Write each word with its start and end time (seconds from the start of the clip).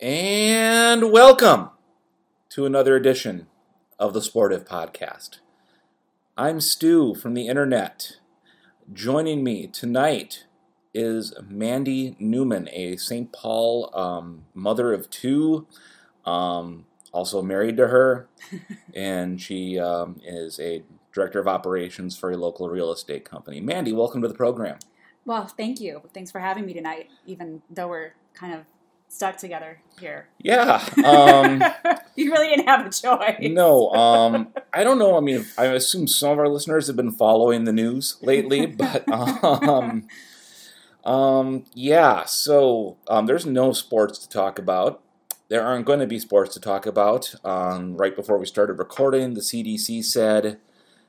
And 0.00 1.12
welcome 1.12 1.72
to 2.48 2.64
another 2.64 2.96
edition 2.96 3.48
of 3.98 4.14
the 4.14 4.22
Sportive 4.22 4.64
Podcast. 4.64 5.40
I'm 6.38 6.62
Stu 6.62 7.14
from 7.14 7.34
the 7.34 7.48
internet. 7.48 8.16
Joining 8.90 9.44
me 9.44 9.66
tonight 9.66 10.46
is 10.94 11.34
Mandy 11.46 12.16
Newman, 12.18 12.70
a 12.72 12.96
St. 12.96 13.30
Paul 13.30 13.94
um, 13.94 14.46
mother 14.54 14.94
of 14.94 15.10
two, 15.10 15.66
um, 16.24 16.86
also 17.12 17.42
married 17.42 17.76
to 17.76 17.88
her, 17.88 18.26
and 18.94 19.38
she 19.38 19.78
um, 19.78 20.18
is 20.24 20.58
a 20.60 20.82
director 21.12 21.40
of 21.40 21.46
operations 21.46 22.16
for 22.16 22.30
a 22.30 22.38
local 22.38 22.70
real 22.70 22.90
estate 22.90 23.26
company. 23.26 23.60
Mandy, 23.60 23.92
welcome 23.92 24.22
to 24.22 24.28
the 24.28 24.34
program. 24.34 24.78
Well, 25.26 25.46
thank 25.46 25.78
you. 25.78 26.00
Thanks 26.14 26.30
for 26.30 26.38
having 26.38 26.64
me 26.64 26.72
tonight, 26.72 27.10
even 27.26 27.60
though 27.68 27.88
we're 27.88 28.14
kind 28.32 28.54
of 28.54 28.64
stuck 29.10 29.36
together 29.36 29.80
here. 29.98 30.28
Yeah. 30.38 30.82
Um, 31.10 31.62
you 32.14 32.30
really 32.30 32.48
didn't 32.48 32.68
have 32.68 32.86
a 32.86 32.90
choice. 32.90 33.38
no, 33.40 33.90
um, 33.90 34.48
I 34.72 34.84
don't 34.84 34.98
know. 34.98 35.16
I 35.16 35.20
mean, 35.20 35.44
I 35.58 35.66
assume 35.66 36.06
some 36.06 36.30
of 36.30 36.38
our 36.38 36.48
listeners 36.48 36.86
have 36.86 36.96
been 36.96 37.10
following 37.10 37.64
the 37.64 37.72
news 37.72 38.16
lately, 38.22 38.66
but 38.66 39.08
um, 39.10 40.06
um, 41.04 41.64
yeah. 41.74 42.24
So 42.24 42.96
um, 43.08 43.26
there's 43.26 43.46
no 43.46 43.72
sports 43.72 44.18
to 44.20 44.28
talk 44.28 44.58
about. 44.58 45.02
There 45.48 45.64
aren't 45.64 45.86
going 45.86 46.00
to 46.00 46.06
be 46.06 46.20
sports 46.20 46.54
to 46.54 46.60
talk 46.60 46.86
about. 46.86 47.34
Um, 47.44 47.96
right 47.96 48.14
before 48.14 48.38
we 48.38 48.46
started 48.46 48.74
recording, 48.74 49.34
the 49.34 49.40
CDC 49.40 50.04
said 50.04 50.58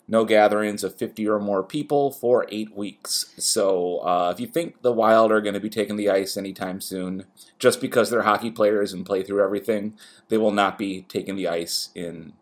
no 0.07 0.25
gatherings 0.25 0.83
of 0.83 0.95
50 0.95 1.27
or 1.27 1.39
more 1.39 1.63
people 1.63 2.11
for 2.11 2.45
eight 2.49 2.75
weeks. 2.75 3.33
So 3.37 3.99
uh, 3.99 4.31
if 4.33 4.39
you 4.39 4.47
think 4.47 4.81
the 4.81 4.91
Wild 4.91 5.31
are 5.31 5.41
going 5.41 5.53
to 5.53 5.59
be 5.59 5.69
taking 5.69 5.95
the 5.95 6.09
ice 6.09 6.35
anytime 6.35 6.81
soon, 6.81 7.25
just 7.59 7.79
because 7.79 8.09
they're 8.09 8.23
hockey 8.23 8.51
players 8.51 8.93
and 8.93 9.05
play 9.05 9.23
through 9.23 9.43
everything, 9.43 9.93
they 10.29 10.37
will 10.37 10.51
not 10.51 10.77
be 10.77 11.03
taking 11.03 11.35
the 11.35 11.47
ice 11.47 11.89
in 11.95 12.33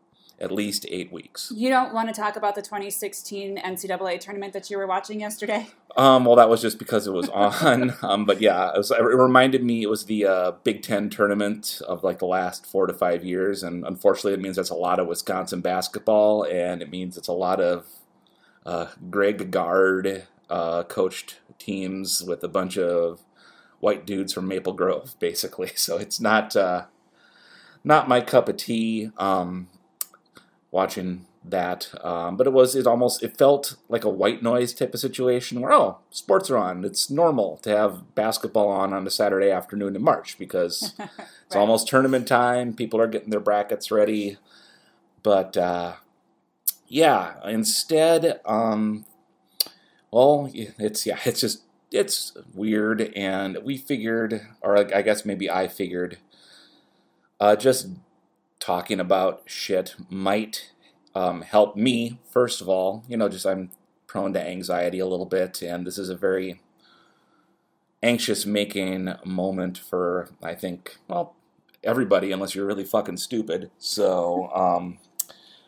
at 0.41 0.51
least 0.51 0.85
eight 0.89 1.11
weeks. 1.11 1.51
You 1.55 1.69
don't 1.69 1.93
want 1.93 2.13
to 2.13 2.19
talk 2.19 2.35
about 2.35 2.55
the 2.55 2.61
2016 2.61 3.57
NCAA 3.57 4.19
tournament 4.19 4.53
that 4.53 4.69
you 4.69 4.77
were 4.77 4.87
watching 4.87 5.19
yesterday? 5.19 5.67
Um, 5.97 6.25
well, 6.25 6.35
that 6.37 6.49
was 6.49 6.61
just 6.61 6.79
because 6.79 7.07
it 7.07 7.13
was 7.13 7.29
on. 7.33 7.93
um, 8.01 8.25
but 8.25 8.41
yeah, 8.41 8.71
it, 8.73 8.77
was, 8.77 8.91
it, 8.91 9.01
reminded 9.01 9.63
me 9.63 9.83
it 9.83 9.89
was 9.89 10.05
the 10.05 10.25
uh, 10.25 10.51
Big 10.63 10.81
Ten 10.81 11.09
tournament 11.09 11.81
of 11.87 12.03
like 12.03 12.19
the 12.19 12.25
last 12.25 12.65
four 12.65 12.87
to 12.87 12.93
five 12.93 13.23
years, 13.23 13.63
and 13.63 13.85
unfortunately, 13.85 14.33
it 14.33 14.41
means 14.41 14.55
that's 14.55 14.69
a 14.69 14.75
lot 14.75 14.99
of 14.99 15.07
Wisconsin 15.07 15.61
basketball, 15.61 16.43
and 16.43 16.81
it 16.81 16.89
means 16.89 17.17
it's 17.17 17.27
a 17.27 17.33
lot 17.33 17.59
of 17.59 17.85
uh, 18.65 18.87
Greg 19.09 19.51
Gard 19.51 20.27
uh, 20.49 20.83
coached 20.83 21.39
teams 21.57 22.23
with 22.23 22.43
a 22.43 22.47
bunch 22.47 22.77
of 22.77 23.21
white 23.79 24.05
dudes 24.05 24.33
from 24.33 24.47
Maple 24.47 24.73
Grove, 24.73 25.15
basically. 25.19 25.71
So 25.75 25.97
it's 25.97 26.19
not 26.19 26.55
uh, 26.55 26.85
not 27.83 28.07
my 28.07 28.21
cup 28.21 28.49
of 28.49 28.57
tea. 28.57 29.11
Um, 29.17 29.69
watching 30.71 31.25
that. 31.43 31.91
Um, 32.03 32.37
but 32.37 32.47
it 32.47 32.53
was 32.53 32.75
it 32.75 32.87
almost 32.87 33.23
it 33.23 33.37
felt 33.37 33.75
like 33.87 34.03
a 34.03 34.09
white 34.09 34.43
noise 34.43 34.73
type 34.73 34.93
of 34.93 34.99
situation 34.99 35.61
where 35.61 35.71
oh 35.71 35.99
sports 36.09 36.49
are 36.49 36.57
on. 36.57 36.83
It's 36.83 37.09
normal 37.09 37.57
to 37.63 37.69
have 37.69 38.15
basketball 38.15 38.69
on 38.69 38.93
on 38.93 39.07
a 39.07 39.11
Saturday 39.11 39.51
afternoon 39.51 39.95
in 39.95 40.03
March 40.03 40.37
because 40.37 40.93
right. 40.99 41.09
it's 41.45 41.55
almost 41.55 41.87
tournament 41.87 42.27
time. 42.27 42.73
People 42.73 42.99
are 42.99 43.07
getting 43.07 43.29
their 43.29 43.39
brackets 43.39 43.91
ready. 43.91 44.37
But 45.23 45.57
uh, 45.57 45.95
yeah, 46.87 47.35
instead, 47.45 48.39
um, 48.45 49.05
well, 50.11 50.49
it's 50.53 51.05
yeah, 51.05 51.19
it's 51.25 51.41
just 51.41 51.63
it's 51.91 52.33
weird, 52.53 53.01
and 53.15 53.57
we 53.63 53.77
figured, 53.77 54.47
or 54.61 54.77
I 54.77 55.01
guess 55.01 55.25
maybe 55.25 55.49
I 55.49 55.67
figured, 55.67 56.17
uh, 57.39 57.55
just 57.55 57.89
talking 58.59 58.99
about 58.99 59.43
shit 59.45 59.95
might 60.09 60.71
um, 61.15 61.41
help 61.41 61.75
me, 61.75 62.19
first 62.29 62.61
of 62.61 62.69
all. 62.69 63.03
You 63.07 63.17
know, 63.17 63.29
just 63.29 63.45
I'm 63.45 63.71
prone 64.07 64.33
to 64.33 64.45
anxiety 64.45 64.99
a 64.99 65.05
little 65.05 65.25
bit, 65.25 65.61
and 65.61 65.85
this 65.85 65.97
is 65.97 66.09
a 66.09 66.15
very 66.15 66.59
anxious 68.01 68.45
making 68.45 69.13
moment 69.25 69.77
for, 69.77 70.29
I 70.41 70.55
think, 70.55 70.97
well, 71.07 71.35
everybody, 71.83 72.31
unless 72.31 72.55
you're 72.55 72.65
really 72.65 72.85
fucking 72.85 73.17
stupid. 73.17 73.71
So, 73.77 74.49
um, 74.53 74.99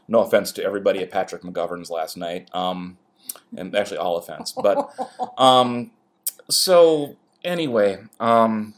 no 0.07 0.19
offense 0.19 0.51
to 0.53 0.63
everybody 0.63 0.99
at 0.99 1.11
Patrick 1.11 1.43
McGovern's 1.43 1.89
last 1.89 2.17
night, 2.17 2.49
um, 2.53 2.97
and 3.55 3.75
actually 3.75 3.97
all 3.97 4.17
offense. 4.17 4.53
But, 4.53 4.89
um, 5.37 5.91
so 6.49 7.15
anyway, 7.43 7.99
um, 8.19 8.73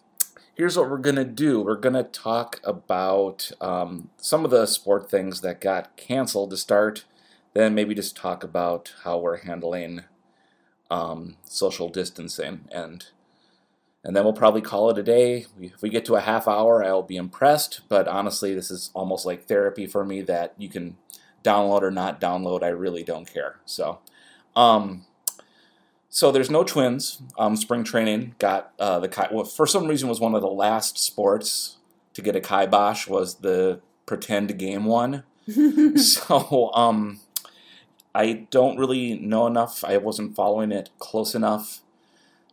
here's 0.56 0.78
what 0.78 0.90
we're 0.90 0.98
going 0.98 1.16
to 1.16 1.26
do 1.26 1.62
we're 1.62 1.76
going 1.76 1.96
to 1.96 2.04
talk 2.04 2.60
about 2.64 3.52
um, 3.62 4.10
some 4.18 4.46
of 4.46 4.52
the 4.52 4.66
sport 4.66 5.10
things 5.10 5.42
that 5.42 5.62
got 5.62 5.96
canceled 5.98 6.52
to 6.52 6.58
start, 6.58 7.06
then 7.54 7.76
maybe 7.76 7.96
just 7.96 8.16
talk 8.16 8.44
about 8.44 8.94
how 9.04 9.18
we're 9.18 9.38
handling 9.38 10.02
um, 10.90 11.38
social 11.44 11.90
distancing. 11.90 12.62
And 12.72 13.06
and 14.06 14.16
then 14.16 14.26
we'll 14.26 14.34
probably 14.34 14.62
call 14.62 14.90
it 14.90 14.98
a 14.98 15.04
day. 15.04 15.46
If 15.62 15.82
we 15.82 15.90
get 15.90 16.04
to 16.06 16.16
a 16.16 16.22
half 16.22 16.46
hour, 16.46 16.84
I'll 16.84 17.04
be 17.04 17.16
impressed. 17.16 17.82
But 17.88 18.06
honestly, 18.06 18.54
this 18.54 18.70
is 18.70 18.92
almost 18.94 19.26
like 19.26 19.46
therapy 19.46 19.88
for 19.88 20.04
me 20.04 20.22
that 20.24 20.54
you 20.58 20.68
can 20.68 20.98
download 21.42 21.84
or 21.84 21.92
not 21.92 22.20
download. 22.20 22.64
I 22.64 22.68
really 22.70 23.04
don't 23.04 23.32
care. 23.32 23.62
So, 23.64 24.00
um, 24.58 25.06
so 26.14 26.32
there's 26.32 26.52
no 26.52 26.64
twins. 26.64 27.24
Um, 27.40 27.56
spring 27.56 27.84
training 27.84 28.36
got 28.38 28.72
uh, 28.78 29.00
the 29.00 29.08
kai. 29.10 29.30
Well, 29.32 29.46
for 29.46 29.66
some 29.66 29.88
reason, 29.88 30.08
was 30.08 30.20
one 30.20 30.36
of 30.36 30.42
the 30.42 30.48
last 30.48 31.00
sports 31.00 31.78
to 32.14 32.22
get 32.22 32.36
a 32.36 32.40
kibosh 32.40 33.08
was 33.08 33.38
the 33.38 33.82
pretend 34.06 34.56
game 34.60 34.86
one. 34.86 35.24
so 35.96 36.72
um, 36.76 37.20
I 38.14 38.46
don't 38.52 38.78
really 38.78 39.18
know 39.18 39.48
enough. 39.48 39.84
I 39.84 39.98
wasn't 39.98 40.36
following 40.36 40.72
it 40.72 40.92
close 41.00 41.34
enough 41.34 41.82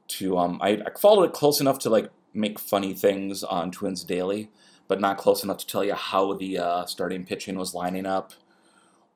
to. 0.08 0.38
Um, 0.38 0.58
I, 0.62 0.80
I 0.86 0.98
followed 0.98 1.24
it 1.24 1.34
close 1.34 1.60
enough 1.60 1.78
to 1.80 1.90
like 1.90 2.08
make 2.32 2.58
funny 2.58 2.94
things 2.94 3.44
on 3.44 3.70
Twins 3.70 4.04
Daily, 4.04 4.48
but 4.88 5.02
not 5.02 5.18
close 5.18 5.44
enough 5.44 5.58
to 5.58 5.66
tell 5.66 5.84
you 5.84 5.92
how 5.92 6.32
the 6.32 6.56
uh, 6.56 6.86
starting 6.86 7.26
pitching 7.26 7.58
was 7.58 7.74
lining 7.74 8.06
up 8.06 8.32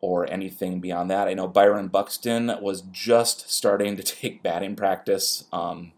or 0.05 0.31
anything 0.31 0.81
beyond 0.81 1.11
that. 1.11 1.29
I 1.29 1.35
know 1.35 1.49
Byron 1.49 1.89
Buxton 1.89 2.53
was 2.61 2.83
just 2.93 3.51
starting 3.51 3.97
to 3.97 4.03
take 4.03 4.43
batting 4.43 4.77
practice. 4.77 5.45
Um, 5.53 5.93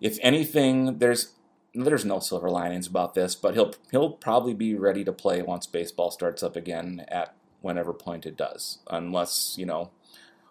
if 0.00 0.18
anything, 0.22 0.98
there's 0.98 1.32
there's 1.74 2.04
no 2.04 2.18
silver 2.18 2.50
linings 2.50 2.86
about 2.86 3.14
this, 3.14 3.34
but 3.34 3.54
he'll 3.54 3.72
he'll 3.90 4.10
probably 4.10 4.54
be 4.54 4.74
ready 4.74 5.04
to 5.04 5.12
play 5.12 5.42
once 5.42 5.66
baseball 5.66 6.10
starts 6.10 6.42
up 6.42 6.54
again 6.54 7.04
at 7.08 7.34
whenever 7.60 7.92
point 7.92 8.26
it 8.26 8.36
does, 8.36 8.78
unless 8.90 9.56
you 9.56 9.66
know. 9.66 9.90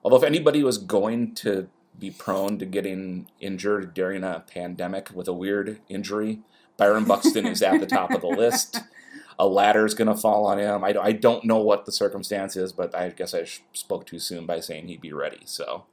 Although 0.03 0.17
if 0.17 0.23
anybody 0.23 0.63
was 0.63 0.77
going 0.77 1.35
to 1.35 1.67
be 1.99 2.11
prone 2.11 2.57
to 2.59 2.65
getting 2.65 3.27
injured 3.39 3.93
during 3.93 4.23
a 4.23 4.43
pandemic 4.51 5.09
with 5.13 5.27
a 5.27 5.33
weird 5.33 5.79
injury, 5.89 6.39
Byron 6.77 7.05
Buxton 7.05 7.45
is 7.45 7.61
at 7.61 7.79
the 7.79 7.87
top 7.87 8.11
of 8.11 8.21
the 8.21 8.27
list 8.27 8.81
a 9.39 9.47
ladder 9.47 9.85
is 9.85 9.93
going 9.93 10.07
to 10.07 10.15
fall 10.15 10.45
on 10.45 10.57
him. 10.59 10.83
I, 10.83 10.95
I 10.99 11.11
don't 11.11 11.45
know 11.45 11.59
what 11.59 11.85
the 11.85 11.91
circumstance 11.91 12.55
is, 12.55 12.71
but 12.73 12.95
I 12.95 13.09
guess 13.09 13.33
I 13.33 13.45
spoke 13.73 14.05
too 14.05 14.19
soon 14.19 14.45
by 14.45 14.59
saying 14.59 14.87
he'd 14.87 15.01
be 15.01 15.13
ready. 15.13 15.41
So, 15.45 15.85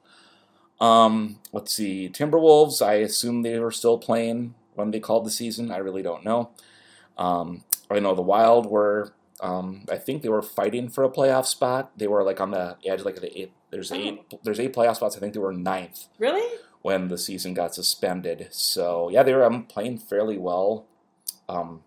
Um, 0.81 1.39
let's 1.53 1.73
see, 1.73 2.09
Timberwolves. 2.09 2.85
I 2.85 2.95
assume 2.95 3.43
they 3.43 3.59
were 3.59 3.71
still 3.71 3.99
playing 3.99 4.55
when 4.75 4.91
they 4.91 5.01
called 5.01 5.25
the 5.25 5.31
season. 5.31 5.71
I 5.71 5.77
really 5.79 6.03
don't 6.03 6.25
know. 6.25 6.51
Um, 7.17 7.65
I 7.91 8.01
know 8.01 8.15
the 8.15 8.23
Wild 8.23 8.67
were. 8.67 9.13
Um, 9.41 9.85
I 9.91 9.97
think 9.99 10.23
they 10.23 10.29
were 10.29 10.43
fighting 10.43 10.89
for 10.89 11.05
a 11.05 11.11
playoff 11.11 11.47
spot. 11.47 11.93
They 11.99 12.07
were 12.07 12.23
like 12.25 12.41
on 12.41 12.51
the 12.51 12.77
edge, 12.85 13.03
like 13.05 13.17
the 13.17 13.37
eight. 13.39 13.53
There's 13.71 13.93
Oh. 13.93 13.97
eight. 13.97 14.21
There's 14.43 14.59
eight 14.61 14.73
playoff 14.75 14.97
spots. 14.97 15.17
I 15.17 15.21
think 15.21 15.35
they 15.35 15.41
were 15.41 15.53
ninth 15.53 16.07
Really? 16.19 16.59
when 16.83 17.09
the 17.09 17.19
season 17.19 17.53
got 17.55 17.75
suspended. 17.75 18.49
So 18.51 19.11
yeah, 19.11 19.23
they 19.23 19.35
were 19.35 19.45
um, 19.45 19.65
playing 19.65 19.99
fairly 19.99 20.39
well. 20.39 20.87
Um, 21.49 21.83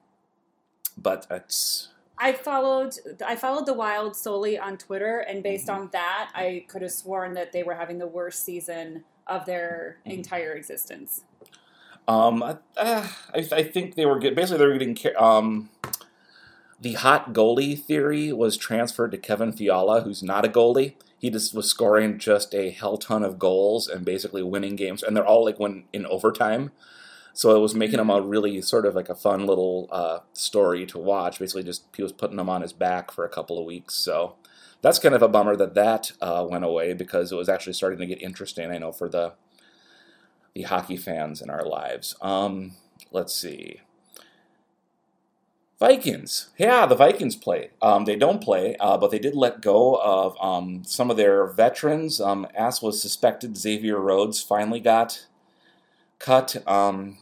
but 0.97 1.27
it's 1.29 1.89
I 2.17 2.33
followed 2.33 2.95
I 3.25 3.35
followed 3.35 3.65
the 3.67 3.73
Wild 3.73 4.15
solely 4.15 4.57
on 4.57 4.77
Twitter, 4.77 5.19
and 5.19 5.43
based 5.43 5.67
Mm-hmm. 5.67 5.81
on 5.83 5.89
that, 5.93 6.31
I 6.35 6.65
could 6.67 6.81
have 6.81 6.91
sworn 6.91 7.33
that 7.33 7.51
they 7.51 7.63
were 7.63 7.75
having 7.75 7.99
the 7.99 8.07
worst 8.07 8.43
season 8.43 9.03
of 9.27 9.45
their 9.45 9.97
Mm-hmm. 10.05 10.11
entire 10.19 10.53
existence. 10.53 11.23
Um, 12.07 12.41
I, 12.41 12.57
uh, 12.77 13.07
I, 13.33 13.47
I 13.51 13.63
think 13.63 13.95
they 13.95 14.05
were 14.05 14.19
good. 14.19 14.35
Basically, 14.35 14.59
they 14.59 14.65
were 14.71 14.77
getting 14.77 14.97
um, 15.17 15.69
the 16.79 16.93
hot 16.93 17.33
goalie 17.33 17.77
theory 17.77 18.31
was 18.31 18.55
transferred 18.57 19.11
to 19.11 19.17
Kevin 19.17 19.51
Fiala, 19.51 20.01
who's 20.01 20.23
not 20.23 20.45
a 20.45 20.49
goalie. 20.49 20.93
He 21.19 21.29
just 21.29 21.53
was 21.53 21.69
scoring 21.69 22.19
just 22.19 22.53
a 22.53 22.69
hell 22.69 22.97
ton 22.97 23.23
of 23.23 23.39
goals 23.39 23.87
and 23.87 24.05
basically 24.05 24.43
winning 24.43 24.75
games, 24.75 25.03
and 25.03 25.15
they're 25.17 25.25
all 25.25 25.43
like 25.45 25.59
when 25.59 25.85
in 25.91 26.05
overtime. 26.05 26.71
So 27.37 27.55
it 27.55 27.59
was 27.59 27.75
making 27.75 27.99
him 27.99 28.09
a 28.09 28.19
really 28.19 28.59
sort 28.63 28.87
of 28.87 28.95
like 28.95 29.09
a 29.09 29.15
fun 29.15 29.45
little 29.45 29.87
uh, 29.91 30.21
story 30.33 30.87
to 30.87 30.97
watch. 30.97 31.37
Basically, 31.37 31.61
just 31.61 31.83
he 31.95 32.01
was 32.01 32.11
putting 32.11 32.35
them 32.35 32.49
on 32.49 32.63
his 32.63 32.73
back 32.73 33.11
for 33.11 33.23
a 33.23 33.29
couple 33.29 33.59
of 33.59 33.65
weeks. 33.67 33.93
So 33.93 34.37
that's 34.81 34.97
kind 34.97 35.13
of 35.13 35.21
a 35.21 35.27
bummer 35.27 35.55
that 35.55 35.75
that 35.75 36.13
uh, 36.19 36.47
went 36.49 36.65
away 36.65 36.93
because 36.93 37.31
it 37.31 37.35
was 37.35 37.47
actually 37.47 37.73
starting 37.73 37.99
to 37.99 38.07
get 38.07 38.23
interesting. 38.23 38.71
I 38.71 38.79
know 38.79 38.91
for 38.91 39.07
the 39.07 39.33
the 40.55 40.63
hockey 40.63 40.97
fans 40.97 41.39
in 41.39 41.51
our 41.51 41.63
lives. 41.63 42.15
Um, 42.23 42.71
let's 43.11 43.35
see. 43.35 43.81
Vikings. 45.79 46.49
Yeah, 46.57 46.87
the 46.87 46.95
Vikings 46.95 47.35
play. 47.35 47.69
Um, 47.83 48.05
they 48.05 48.15
don't 48.15 48.41
play, 48.41 48.75
uh, 48.79 48.97
but 48.97 49.11
they 49.11 49.19
did 49.19 49.35
let 49.35 49.61
go 49.61 50.01
of 50.01 50.35
um, 50.41 50.83
some 50.85 51.11
of 51.11 51.17
their 51.17 51.45
veterans. 51.45 52.19
Um, 52.19 52.47
as 52.55 52.81
was 52.81 52.99
suspected, 52.99 53.55
Xavier 53.55 53.99
Rhodes 53.99 54.41
finally 54.41 54.79
got 54.79 55.27
cut. 56.17 56.67
Um, 56.67 57.19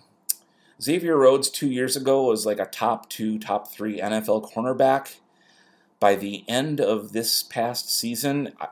Xavier 0.81 1.17
Rhodes 1.17 1.49
two 1.49 1.69
years 1.69 1.95
ago 1.95 2.23
was 2.23 2.45
like 2.45 2.59
a 2.59 2.65
top 2.65 3.09
two, 3.09 3.39
top 3.39 3.71
three 3.71 3.99
NFL 3.99 4.51
cornerback. 4.53 5.17
By 5.99 6.15
the 6.15 6.43
end 6.47 6.81
of 6.81 7.13
this 7.13 7.41
past 7.41 7.89
season, 7.89 8.53
I, 8.59 8.67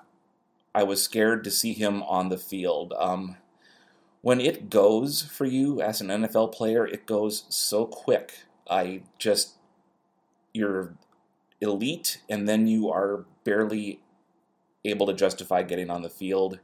I 0.75 0.83
was 0.83 1.01
scared 1.01 1.43
to 1.45 1.51
see 1.51 1.73
him 1.73 2.03
on 2.03 2.29
the 2.29 2.37
field. 2.37 2.93
Um, 2.97 3.37
when 4.21 4.39
it 4.39 4.69
goes 4.69 5.21
for 5.21 5.45
you 5.45 5.81
as 5.81 6.01
an 6.01 6.07
NFL 6.07 6.53
player, 6.53 6.85
it 6.85 7.05
goes 7.05 7.45
so 7.49 7.85
quick. 7.85 8.39
I 8.69 9.03
just 9.17 9.55
you're 10.53 10.93
elite, 11.59 12.21
and 12.29 12.47
then 12.47 12.67
you 12.67 12.89
are 12.89 13.25
barely 13.43 14.01
able 14.85 15.07
to 15.07 15.13
justify 15.13 15.63
getting 15.63 15.89
on 15.89 16.01
the 16.01 16.09
field. 16.09 16.59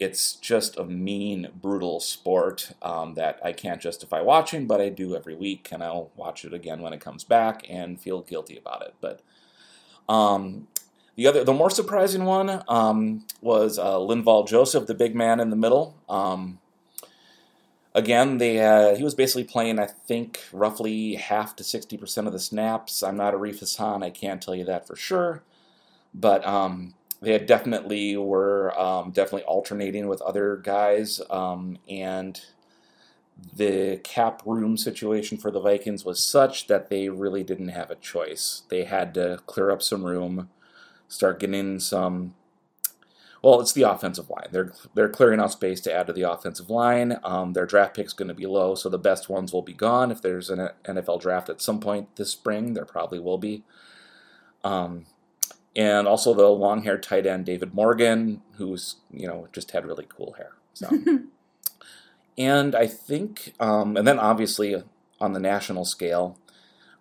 It's 0.00 0.34
just 0.34 0.76
a 0.76 0.84
mean, 0.84 1.48
brutal 1.54 2.00
sport 2.00 2.72
um, 2.82 3.14
that 3.14 3.38
I 3.44 3.52
can't 3.52 3.80
justify 3.80 4.20
watching, 4.20 4.66
but 4.66 4.80
I 4.80 4.88
do 4.88 5.14
every 5.14 5.36
week, 5.36 5.68
and 5.70 5.84
I'll 5.84 6.10
watch 6.16 6.44
it 6.44 6.52
again 6.52 6.82
when 6.82 6.92
it 6.92 7.00
comes 7.00 7.22
back 7.22 7.64
and 7.70 8.00
feel 8.00 8.22
guilty 8.22 8.58
about 8.58 8.82
it. 8.82 8.94
But 9.00 9.20
um, 10.08 10.66
the 11.14 11.28
other, 11.28 11.44
the 11.44 11.52
more 11.52 11.70
surprising 11.70 12.24
one 12.24 12.64
um, 12.66 13.24
was 13.40 13.78
uh, 13.78 13.94
Linval 13.94 14.48
Joseph, 14.48 14.86
the 14.86 14.94
big 14.94 15.14
man 15.14 15.38
in 15.38 15.50
the 15.50 15.56
middle. 15.56 15.96
Um, 16.08 16.58
again, 17.94 18.38
they 18.38 18.60
uh, 18.60 18.96
he 18.96 19.04
was 19.04 19.14
basically 19.14 19.44
playing, 19.44 19.78
I 19.78 19.86
think, 19.86 20.40
roughly 20.52 21.14
half 21.14 21.54
to 21.56 21.64
sixty 21.64 21.96
percent 21.96 22.26
of 22.26 22.32
the 22.32 22.40
snaps. 22.40 23.04
I'm 23.04 23.16
not 23.16 23.32
Arif 23.32 23.60
Hasan, 23.60 24.02
I 24.02 24.10
can't 24.10 24.42
tell 24.42 24.56
you 24.56 24.64
that 24.64 24.88
for 24.88 24.96
sure, 24.96 25.44
but 26.12 26.44
um, 26.44 26.94
they 27.20 27.38
definitely 27.38 28.16
were 28.16 28.78
um, 28.78 29.10
definitely 29.10 29.44
alternating 29.44 30.08
with 30.08 30.20
other 30.22 30.56
guys, 30.56 31.20
um, 31.30 31.78
and 31.88 32.40
the 33.56 34.00
cap 34.04 34.42
room 34.46 34.76
situation 34.76 35.38
for 35.38 35.50
the 35.50 35.60
Vikings 35.60 36.04
was 36.04 36.20
such 36.20 36.66
that 36.68 36.88
they 36.88 37.08
really 37.08 37.42
didn't 37.42 37.68
have 37.68 37.90
a 37.90 37.96
choice. 37.96 38.62
They 38.68 38.84
had 38.84 39.14
to 39.14 39.40
clear 39.46 39.70
up 39.70 39.82
some 39.82 40.04
room, 40.04 40.48
start 41.08 41.40
getting 41.40 41.80
some 41.80 42.34
well, 43.44 43.60
it's 43.60 43.74
the 43.74 43.82
offensive 43.82 44.30
line. 44.30 44.46
They're 44.52 44.72
they're 44.94 45.10
clearing 45.10 45.38
out 45.38 45.52
space 45.52 45.82
to 45.82 45.92
add 45.92 46.06
to 46.06 46.14
the 46.14 46.22
offensive 46.22 46.70
line. 46.70 47.18
Um, 47.22 47.52
their 47.52 47.66
draft 47.66 47.94
pick's 47.94 48.14
going 48.14 48.28
to 48.28 48.34
be 48.34 48.46
low, 48.46 48.74
so 48.74 48.88
the 48.88 48.98
best 48.98 49.28
ones 49.28 49.52
will 49.52 49.60
be 49.60 49.74
gone. 49.74 50.10
If 50.10 50.22
there's 50.22 50.48
an 50.48 50.70
NFL 50.86 51.20
draft 51.20 51.50
at 51.50 51.60
some 51.60 51.78
point 51.78 52.16
this 52.16 52.30
spring, 52.30 52.72
there 52.72 52.86
probably 52.86 53.18
will 53.18 53.36
be. 53.36 53.62
Um, 54.64 55.04
and 55.76 56.06
also 56.06 56.34
the 56.34 56.48
long-haired 56.48 57.02
tight 57.02 57.26
end 57.26 57.46
David 57.46 57.74
Morgan, 57.74 58.42
who's 58.56 58.96
you 59.12 59.26
know 59.26 59.48
just 59.52 59.72
had 59.72 59.86
really 59.86 60.06
cool 60.08 60.34
hair. 60.36 60.52
So, 60.74 60.90
and 62.38 62.74
I 62.74 62.86
think, 62.86 63.54
um, 63.60 63.96
and 63.96 64.06
then 64.06 64.18
obviously 64.18 64.82
on 65.20 65.32
the 65.32 65.40
national 65.40 65.84
scale, 65.84 66.38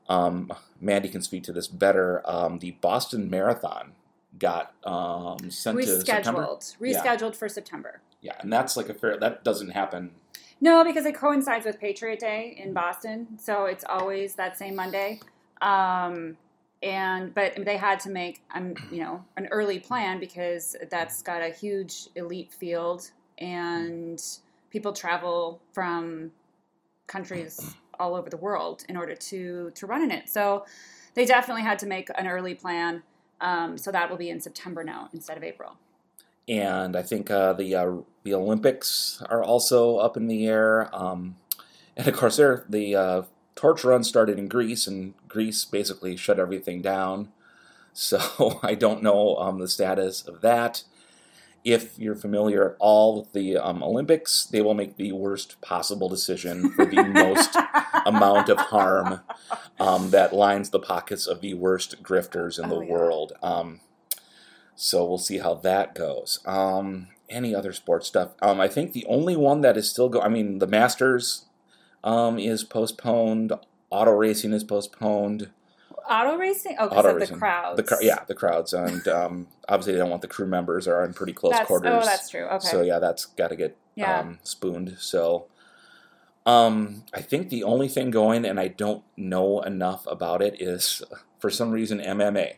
um, 0.10 0.52
Mandy 0.80 1.10
can 1.10 1.22
speak 1.22 1.44
to 1.44 1.54
this 1.54 1.68
better. 1.68 2.22
Um, 2.25 2.60
the 2.60 2.72
Boston 2.72 3.30
Marathon 3.30 3.94
got 4.38 4.74
um, 4.84 5.50
sent 5.50 5.80
to 5.80 6.02
September. 6.02 6.42
Rescheduled. 6.42 6.75
Yeah. 6.80 7.04
Rescheduled 7.04 7.36
for 7.36 7.50
September. 7.50 8.02
Yeah, 8.22 8.36
and 8.40 8.52
that's 8.52 8.78
like 8.78 8.90
a 8.90 8.94
fair. 8.94 9.18
That 9.18 9.44
doesn't 9.44 9.72
happen. 9.72 10.12
No, 10.62 10.84
because 10.84 11.06
it 11.06 11.14
coincides 11.16 11.66
with 11.66 11.80
Patriot 11.80 12.20
Day 12.20 12.58
in 12.58 12.74
Boston, 12.74 13.28
so 13.38 13.66
it's 13.66 13.84
always 13.88 14.36
that 14.36 14.58
same 14.58 14.75
Monday. 14.75 15.20
Um, 15.62 16.38
and 16.84 17.34
but 17.34 17.54
they 17.66 17.78
had 17.78 18.00
to 18.02 18.10
make 18.10 18.44
um, 18.54 18.76
you 18.92 19.02
know 19.02 19.24
an 19.38 19.48
early 19.48 19.80
plan 19.80 20.20
because 20.20 20.76
that's 20.92 21.24
got 21.24 21.42
a 21.42 21.50
huge 21.50 22.10
elite 22.16 22.52
field 22.52 23.10
and 23.40 24.22
people 24.70 24.92
travel 24.94 25.62
from 25.72 26.32
countries 27.08 27.76
all 28.00 28.16
over 28.16 28.30
the 28.30 28.38
world 28.38 28.84
in 28.90 28.98
order 28.98 29.16
to 29.16 29.72
to 29.76 29.88
run 29.88 30.04
in 30.04 30.12
it. 30.12 30.30
So 30.30 30.66
they 31.16 31.26
definitely 31.26 31.64
had 31.64 31.80
to 31.80 31.88
make 31.88 32.10
an 32.16 32.28
early 32.28 32.54
plan. 32.54 33.04
Um, 33.40 33.78
so 33.78 33.92
that 33.92 34.10
will 34.10 34.18
be 34.18 34.30
in 34.30 34.42
September 34.42 34.84
now 34.84 35.10
instead 35.14 35.38
of 35.38 35.44
April. 35.44 35.78
And 36.48 36.96
I 36.96 37.02
think 37.02 37.32
uh, 37.32 37.54
the 37.54 37.76
uh, 37.76 37.92
the 38.24 38.34
Olympics 38.34 39.24
are 39.30 39.44
also 39.44 39.98
up 39.98 40.18
in 40.18 40.28
the 40.28 40.46
air. 40.48 40.94
Um, 40.94 41.38
and 41.96 42.08
of 42.08 42.16
course, 42.16 42.38
there 42.38 42.66
the 42.68 42.96
uh, 42.96 43.22
torch 43.56 43.84
run 43.84 44.04
started 44.04 44.38
in 44.39 44.48
Greece, 44.48 44.88
and 44.88 45.13
Greece 45.27 45.66
basically 45.66 46.16
shut 46.16 46.39
everything 46.39 46.82
down. 46.82 47.30
So 47.96 48.60
I 48.63 48.74
don't 48.74 49.04
know 49.04 49.36
um, 49.38 49.60
the 49.60 49.68
status 49.68 50.24
of 50.27 50.42
that. 50.42 50.84
If 51.63 52.00
you're 52.00 52.16
familiar 52.16 52.72
at 52.72 52.75
all 52.80 53.20
with 53.20 53.34
the 53.34 53.56
um, 53.58 53.84
Olympics, 53.84 54.48
they 54.48 54.62
will 54.63 54.74
make 54.74 54.98
the 54.98 55.12
worst 55.12 55.62
possible 55.62 56.10
decision 56.10 56.72
for 56.72 56.88
the 56.88 57.04
most 57.08 57.56
amount 58.08 58.50
of 58.50 58.58
harm 58.58 59.22
um, 59.80 60.10
that 60.10 60.34
lines 60.34 60.72
the 60.72 60.80
pockets 60.80 61.27
of 61.27 61.42
the 61.42 61.54
worst 61.54 62.01
grifters 62.01 62.58
in 62.62 62.68
the 62.70 62.77
Oh, 62.77 62.82
yeah. 62.82 62.92
world. 62.92 63.34
Um, 63.44 63.80
so 64.75 65.06
we'll 65.06 65.20
see 65.20 65.38
how 65.38 65.54
that 65.54 65.94
goes. 65.94 66.39
Um, 66.48 67.10
any 67.30 67.54
other 67.54 67.74
sports 67.74 68.08
stuff? 68.08 68.32
Um, 68.42 68.60
I 68.60 68.68
think 68.68 68.94
the 68.94 69.06
only 69.06 69.36
one 69.36 69.62
that 69.62 69.77
is 69.77 69.88
still 69.88 70.10
going. 70.10 70.25
I 70.25 70.30
mean, 70.30 70.58
the 70.58 70.66
Masters 70.68 71.46
um, 72.03 72.39
is 72.39 72.63
postponed. 72.63 73.53
Auto 73.89 74.12
racing 74.12 74.53
is 74.53 74.63
postponed. 74.63 75.50
Auto 76.10 76.36
racing? 76.36 76.75
Oh, 76.79 76.89
because 76.89 77.05
of 77.05 77.13
the 77.13 77.19
racing. 77.22 77.39
crowds. 77.39 77.77
The 77.77 77.83
cr- 77.83 78.01
yeah, 78.01 78.19
the 78.27 78.36
crowds, 78.36 78.74
and 78.74 79.07
um, 79.07 79.48
obviously 79.69 79.93
they 79.93 80.00
don't 80.00 80.10
want 80.10 80.22
the 80.22 80.27
crew 80.27 80.45
members 80.48 80.88
are 80.88 81.03
in 81.05 81.13
pretty 81.13 81.31
close 81.33 81.53
That's, 81.53 81.67
quarters. 81.67 81.91
oh, 81.93 82.05
that's 82.05 82.29
true. 82.29 82.45
Okay. 82.45 82.67
So 82.67 82.81
yeah, 82.81 83.00
that's 83.00 83.25
got 83.25 83.50
to 83.50 83.55
get 83.55 83.77
Yeah. 83.95 84.19
um, 84.19 84.39
spooned. 84.43 84.95
So 85.00 85.45
um, 86.45 87.03
I 87.13 87.22
think 87.22 87.50
the 87.50 87.63
only 87.63 87.88
thing 87.88 88.12
going, 88.12 88.43
and 88.45 88.60
I 88.60 88.67
don't 88.67 89.03
know 89.15 89.62
enough 89.62 90.05
about 90.07 90.41
it, 90.41 90.62
is 90.62 91.01
for 91.39 91.50
some 91.50 91.72
reason 91.72 92.00
MMA. 92.00 92.55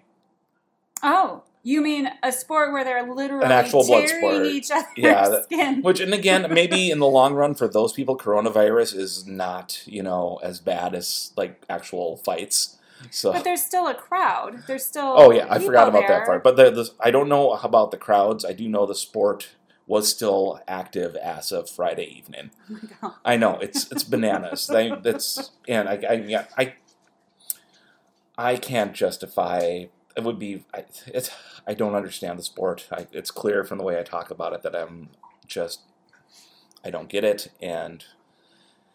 Oh, 1.03 1.43
you 1.67 1.81
mean 1.81 2.07
a 2.23 2.31
sport 2.31 2.71
where 2.71 2.83
they're 2.83 3.11
literally 3.11 3.43
An 3.43 3.51
actual 3.51 3.83
blood 3.85 4.07
tearing 4.07 4.21
sport. 4.35 4.45
each 4.45 4.69
other's 4.71 4.87
Yeah, 4.95 5.27
that- 5.29 5.43
skin? 5.51 5.81
Which, 5.81 5.99
and 5.99 6.13
again, 6.13 6.45
maybe 6.53 6.91
in 6.91 6.99
the 6.99 7.07
long 7.07 7.33
run 7.33 7.55
for 7.55 7.67
those 7.67 7.91
people, 7.91 8.15
coronavirus 8.17 8.95
is 8.95 9.25
not 9.25 9.81
you 9.85 10.03
know 10.03 10.39
as 10.43 10.59
bad 10.59 10.93
as 10.95 11.33
like 11.35 11.63
actual 11.69 12.17
fights. 12.17 12.77
So 13.11 13.33
but 13.33 13.43
there's 13.43 13.61
still 13.63 13.87
a 13.87 13.95
crowd. 13.95 14.63
There's 14.67 14.85
still 14.85 15.15
Oh 15.17 15.31
yeah, 15.31 15.45
I 15.49 15.55
people 15.55 15.65
forgot 15.67 15.89
about 15.89 16.07
there. 16.07 16.19
that 16.19 16.25
part. 16.25 16.43
But 16.43 16.55
the, 16.55 16.69
the, 16.71 16.89
I 17.01 17.11
don't 17.11 17.27
know 17.27 17.51
about 17.53 17.91
the 17.91 17.97
crowds. 17.97 18.45
I 18.45 18.53
do 18.53 18.69
know 18.69 18.85
the 18.85 18.95
sport 18.95 19.49
was 19.87 20.07
still 20.09 20.61
active 20.67 21.15
as 21.17 21.51
of 21.51 21.69
Friday 21.69 22.05
evening. 22.05 22.51
Oh 22.69 22.73
my 22.73 22.89
God. 23.01 23.13
I 23.25 23.37
know 23.37 23.57
it's 23.59 23.91
it's 23.91 24.03
bananas. 24.03 24.67
they, 24.67 24.91
that's 25.03 25.51
and 25.67 25.89
I, 25.89 25.99
I 26.09 26.13
yeah 26.13 26.45
I 26.57 26.73
I 28.37 28.55
can't 28.57 28.93
justify. 28.93 29.85
It 30.15 30.23
would 30.23 30.39
be 30.39 30.65
I, 30.73 30.85
it's 31.07 31.29
I 31.67 31.73
don't 31.73 31.95
understand 31.95 32.39
the 32.39 32.43
sport. 32.43 32.87
I, 32.91 33.07
it's 33.11 33.31
clear 33.31 33.63
from 33.63 33.77
the 33.77 33.83
way 33.83 33.99
I 33.99 34.03
talk 34.03 34.31
about 34.31 34.53
it 34.53 34.61
that 34.63 34.75
I'm 34.75 35.09
just 35.45 35.81
I 36.83 36.89
don't 36.89 37.09
get 37.09 37.23
it. 37.23 37.49
And 37.61 38.03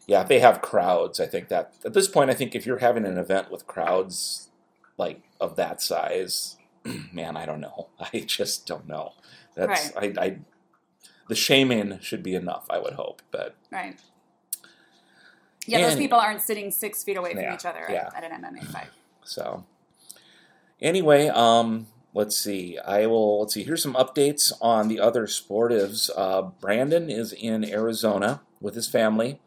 yeah, 0.07 0.23
they 0.23 0.41
have 0.41 0.63
crowds. 0.63 1.21
I 1.21 1.27
think 1.27 1.49
that 1.49 1.75
at 1.85 1.93
this 1.93 2.09
point, 2.09 2.31
I 2.31 2.35
think 2.35 2.55
if 2.55 2.67
you're 2.67 2.79
having 2.79 3.05
an 3.05 3.19
event 3.19 3.51
with 3.51 3.67
crowds 3.67 4.49
like 4.97 5.23
of 5.41 5.57
that 5.57 5.83
size, 5.83 6.57
man, 7.13 7.37
I 7.37 7.47
don't 7.47 7.61
know. 7.61 7.89
I 8.13 8.21
just 8.21 8.67
don't 8.67 8.89
know. 8.89 9.13
That's 9.55 9.95
right. 9.95 10.19
I, 10.19 10.25
I 10.25 10.39
the 11.29 11.35
shaming 11.35 11.99
should 12.01 12.23
be 12.23 12.35
enough. 12.35 12.67
I 12.71 12.79
would 12.79 12.95
hope, 12.95 13.23
but 13.31 13.55
right. 13.71 13.99
Yeah, 15.67 15.79
and, 15.79 15.87
those 15.87 15.97
people 15.97 16.19
aren't 16.19 16.41
sitting 16.41 16.71
six 16.71 17.05
feet 17.05 17.17
away 17.17 17.35
from 17.35 17.43
yeah, 17.43 17.55
each 17.55 17.65
other 17.65 17.87
yeah. 17.89 18.09
at, 18.17 18.25
at, 18.25 18.33
an 18.33 18.43
MMA 18.43 18.67
fight. 18.67 18.89
So, 19.25 19.65
anyway, 20.81 21.29
um, 21.29 21.87
let's 22.15 22.37
see. 22.37 22.79
I 22.79 23.07
will 23.07 23.41
let's 23.41 23.55
see. 23.55 23.65
Here's 23.65 23.83
some 23.83 23.95
updates 23.95 24.53
on 24.61 24.89
the 24.89 25.01
other 25.01 25.27
sportives. 25.27 26.11
Uh, 26.17 26.43
Brandon 26.43 27.11
is 27.11 27.33
in 27.33 27.65
Arizona 27.65 28.41
with 28.61 28.75
his 28.75 28.89
family. 28.89 29.41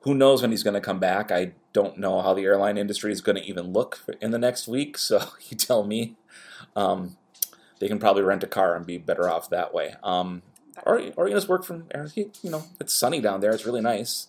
Who 0.00 0.14
knows 0.14 0.40
when 0.40 0.52
he's 0.52 0.62
going 0.62 0.74
to 0.74 0.80
come 0.80 1.00
back? 1.00 1.32
I 1.32 1.52
don't 1.72 1.98
know 1.98 2.22
how 2.22 2.32
the 2.32 2.44
airline 2.44 2.78
industry 2.78 3.10
is 3.10 3.20
going 3.20 3.36
to 3.36 3.44
even 3.44 3.72
look 3.72 4.04
in 4.20 4.30
the 4.30 4.38
next 4.38 4.68
week. 4.68 4.98
So 5.06 5.22
you 5.48 5.56
tell 5.56 5.84
me. 5.84 6.16
Um, 6.74 7.16
they 7.78 7.88
can 7.88 7.98
probably 7.98 8.22
rent 8.22 8.42
a 8.42 8.46
car 8.46 8.74
and 8.74 8.86
be 8.86 8.98
better 8.98 9.28
off 9.28 9.50
that 9.50 9.74
way. 9.74 9.94
Um, 10.02 10.42
or, 10.84 11.00
or 11.16 11.28
you 11.28 11.34
just 11.34 11.48
work 11.48 11.64
from, 11.64 11.88
you 12.14 12.30
know, 12.50 12.64
it's 12.80 12.92
sunny 12.92 13.20
down 13.20 13.40
there. 13.40 13.50
It's 13.52 13.66
really 13.66 13.80
nice. 13.80 14.28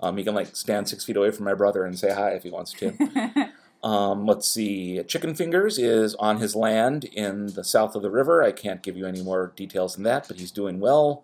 Um, 0.00 0.16
he 0.16 0.24
can 0.24 0.34
like 0.34 0.54
stand 0.56 0.88
six 0.88 1.04
feet 1.04 1.16
away 1.16 1.30
from 1.30 1.44
my 1.44 1.54
brother 1.54 1.84
and 1.84 1.98
say 1.98 2.12
hi 2.12 2.30
if 2.30 2.42
he 2.42 2.50
wants 2.50 2.72
to. 2.74 3.50
um, 3.84 4.24
let's 4.24 4.50
see. 4.50 5.02
Chicken 5.04 5.34
Fingers 5.34 5.78
is 5.78 6.14
on 6.14 6.38
his 6.38 6.56
land 6.56 7.04
in 7.04 7.48
the 7.48 7.62
south 7.62 7.94
of 7.94 8.00
the 8.00 8.10
river. 8.10 8.42
I 8.42 8.50
can't 8.50 8.82
give 8.82 8.96
you 8.96 9.06
any 9.06 9.22
more 9.22 9.52
details 9.54 9.94
than 9.94 10.04
that, 10.04 10.26
but 10.26 10.38
he's 10.38 10.50
doing 10.50 10.80
well. 10.80 11.22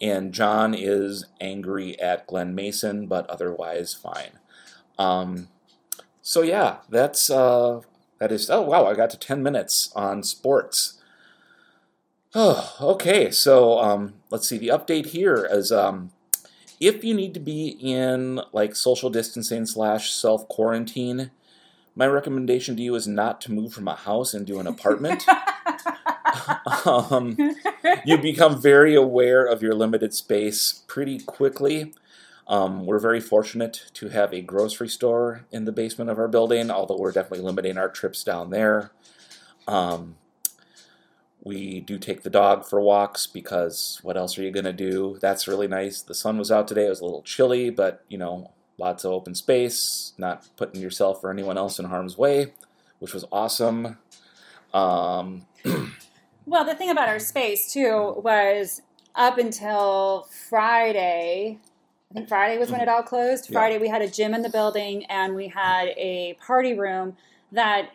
And 0.00 0.32
John 0.32 0.72
is 0.72 1.24
angry 1.40 1.98
at 2.00 2.28
Glen 2.28 2.54
Mason, 2.54 3.08
but 3.08 3.28
otherwise 3.28 3.92
fine. 3.92 4.38
Um, 4.96 5.48
so 6.22 6.42
yeah, 6.42 6.76
that's 6.88 7.28
uh, 7.28 7.80
that 8.20 8.30
is. 8.30 8.48
Oh 8.50 8.62
wow, 8.62 8.86
I 8.86 8.94
got 8.94 9.10
to 9.10 9.18
ten 9.18 9.42
minutes 9.42 9.90
on 9.96 10.22
sports. 10.22 11.00
Oh, 12.36 12.76
okay. 12.80 13.32
So 13.32 13.80
um, 13.80 14.14
let's 14.30 14.48
see. 14.48 14.58
The 14.58 14.68
update 14.68 15.06
here 15.06 15.48
is 15.50 15.72
um, 15.72 16.12
if 16.78 17.02
you 17.02 17.14
need 17.14 17.34
to 17.34 17.40
be 17.40 17.76
in 17.80 18.40
like 18.52 18.76
social 18.76 19.10
distancing 19.10 19.66
slash 19.66 20.12
self 20.12 20.46
quarantine, 20.48 21.32
my 21.96 22.06
recommendation 22.06 22.76
to 22.76 22.82
you 22.82 22.94
is 22.94 23.08
not 23.08 23.40
to 23.40 23.52
move 23.52 23.72
from 23.72 23.88
a 23.88 23.96
house 23.96 24.34
into 24.34 24.60
an 24.60 24.66
apartment. 24.66 25.24
um, 26.86 27.36
you 28.04 28.18
become 28.18 28.60
very 28.60 28.94
aware 28.94 29.46
of 29.46 29.62
your 29.62 29.74
limited 29.74 30.12
space 30.12 30.84
pretty 30.86 31.18
quickly. 31.18 31.94
Um, 32.46 32.86
we're 32.86 33.00
very 33.00 33.20
fortunate 33.20 33.86
to 33.94 34.10
have 34.10 34.32
a 34.32 34.42
grocery 34.42 34.88
store 34.88 35.46
in 35.50 35.64
the 35.64 35.72
basement 35.72 36.10
of 36.10 36.18
our 36.18 36.28
building, 36.28 36.70
although 36.70 36.98
we're 36.98 37.12
definitely 37.12 37.44
limiting 37.44 37.78
our 37.78 37.88
trips 37.88 38.22
down 38.22 38.50
there. 38.50 38.92
Um, 39.66 40.16
we 41.42 41.80
do 41.80 41.98
take 41.98 42.22
the 42.22 42.30
dog 42.30 42.66
for 42.66 42.80
walks 42.80 43.26
because 43.26 44.00
what 44.02 44.16
else 44.16 44.38
are 44.38 44.42
you 44.42 44.50
going 44.50 44.64
to 44.64 44.72
do? 44.72 45.16
That's 45.20 45.48
really 45.48 45.68
nice. 45.68 46.02
The 46.02 46.14
sun 46.14 46.38
was 46.38 46.52
out 46.52 46.68
today. 46.68 46.86
It 46.86 46.90
was 46.90 47.00
a 47.00 47.04
little 47.04 47.22
chilly, 47.22 47.70
but 47.70 48.04
you 48.08 48.18
know, 48.18 48.50
lots 48.78 49.04
of 49.04 49.12
open 49.12 49.34
space, 49.34 50.12
not 50.18 50.46
putting 50.56 50.80
yourself 50.80 51.22
or 51.24 51.30
anyone 51.30 51.56
else 51.56 51.78
in 51.78 51.86
harm's 51.86 52.18
way, 52.18 52.52
which 52.98 53.14
was 53.14 53.24
awesome. 53.32 53.98
Um, 54.74 55.46
well, 56.46 56.64
the 56.64 56.74
thing 56.74 56.90
about 56.90 57.08
our 57.08 57.18
space 57.18 57.72
too 57.72 58.14
was 58.18 58.82
up 59.14 59.38
until 59.38 60.28
Friday. 60.48 61.58
I 62.10 62.14
think 62.14 62.28
Friday 62.28 62.58
was 62.58 62.70
when 62.70 62.80
it 62.80 62.88
all 62.88 63.02
closed. 63.02 63.48
Friday, 63.50 63.76
yeah. 63.76 63.80
we 63.80 63.88
had 63.88 64.02
a 64.02 64.08
gym 64.08 64.34
in 64.34 64.42
the 64.42 64.50
building 64.50 65.04
and 65.06 65.34
we 65.34 65.48
had 65.48 65.88
a 65.96 66.34
party 66.34 66.78
room 66.78 67.16
that 67.52 67.90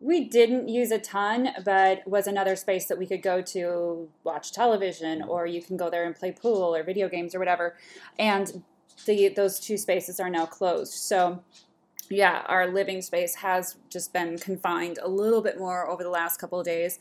we 0.00 0.24
didn't 0.24 0.68
use 0.68 0.90
a 0.90 0.98
ton, 0.98 1.50
but 1.64 2.06
was 2.08 2.26
another 2.26 2.56
space 2.56 2.86
that 2.86 2.98
we 2.98 3.06
could 3.06 3.22
go 3.22 3.40
to 3.40 4.08
watch 4.24 4.50
television, 4.50 5.22
or 5.22 5.46
you 5.46 5.62
can 5.62 5.76
go 5.76 5.88
there 5.88 6.04
and 6.04 6.16
play 6.16 6.32
pool 6.32 6.74
or 6.74 6.82
video 6.82 7.08
games 7.08 7.36
or 7.36 7.38
whatever. 7.38 7.76
And 8.18 8.64
the 9.06 9.28
those 9.28 9.58
two 9.58 9.76
spaces 9.76 10.20
are 10.20 10.30
now 10.30 10.46
closed. 10.46 10.92
So 10.92 11.42
yeah, 12.10 12.42
our 12.46 12.68
living 12.68 13.02
space 13.02 13.36
has 13.36 13.76
just 13.88 14.12
been 14.12 14.38
confined 14.38 14.98
a 15.02 15.08
little 15.08 15.40
bit 15.40 15.58
more 15.58 15.88
over 15.88 16.02
the 16.02 16.10
last 16.10 16.38
couple 16.38 16.60
of 16.60 16.66
days. 16.66 16.98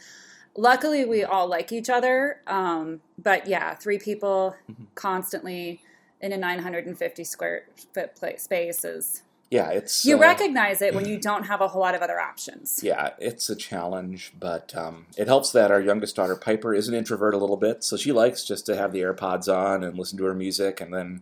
Luckily, 0.58 1.06
we 1.06 1.24
all 1.24 1.48
like 1.48 1.72
each 1.72 1.90
other, 1.90 2.42
um, 2.48 3.02
but 3.18 3.48
yeah, 3.48 3.74
three 3.76 4.00
people 4.00 4.56
mm-hmm. 4.70 4.84
constantly 4.96 5.82
in 6.20 6.34
a 6.34 6.38
950 6.38 7.24
square 7.24 7.66
foot 7.94 8.40
space 8.40 8.84
is 8.84 9.24
yeah, 9.50 9.70
it's 9.70 10.06
you 10.06 10.16
uh, 10.16 10.20
recognize 10.20 10.82
it 10.82 10.96
when 10.96 11.06
you 11.06 11.18
don't 11.22 11.44
have 11.44 11.60
a 11.60 11.68
whole 11.68 11.82
lot 11.82 11.94
of 11.94 12.02
other 12.02 12.20
options. 12.20 12.80
Yeah, 12.82 13.12
it's 13.20 13.50
a 13.50 13.56
challenge, 13.56 14.34
but 14.40 14.74
um, 14.76 15.08
it 15.18 15.28
helps 15.28 15.52
that 15.52 15.72
our 15.72 15.82
youngest 15.82 16.16
daughter 16.16 16.38
Piper 16.38 16.74
is 16.74 16.88
an 16.88 16.94
introvert 16.94 17.34
a 17.34 17.38
little 17.38 17.58
bit, 17.58 17.84
so 17.84 17.98
she 17.98 18.14
likes 18.14 18.46
just 18.46 18.66
to 18.68 18.78
have 18.78 18.94
the 18.94 19.02
AirPods 19.02 19.54
on 19.54 19.84
and 19.84 19.98
listen 19.98 20.18
to 20.20 20.24
her 20.24 20.34
music, 20.34 20.80
and 20.80 20.94
then 20.94 21.22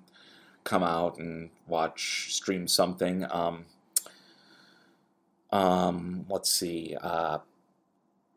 come 0.64 0.84
out 0.84 1.18
and 1.18 1.50
watch 1.68 2.34
stream 2.34 2.68
something. 2.68 3.26
Um, 3.30 3.66
um, 5.52 6.26
let's 6.30 6.52
see. 6.52 6.96
Uh, 7.02 7.40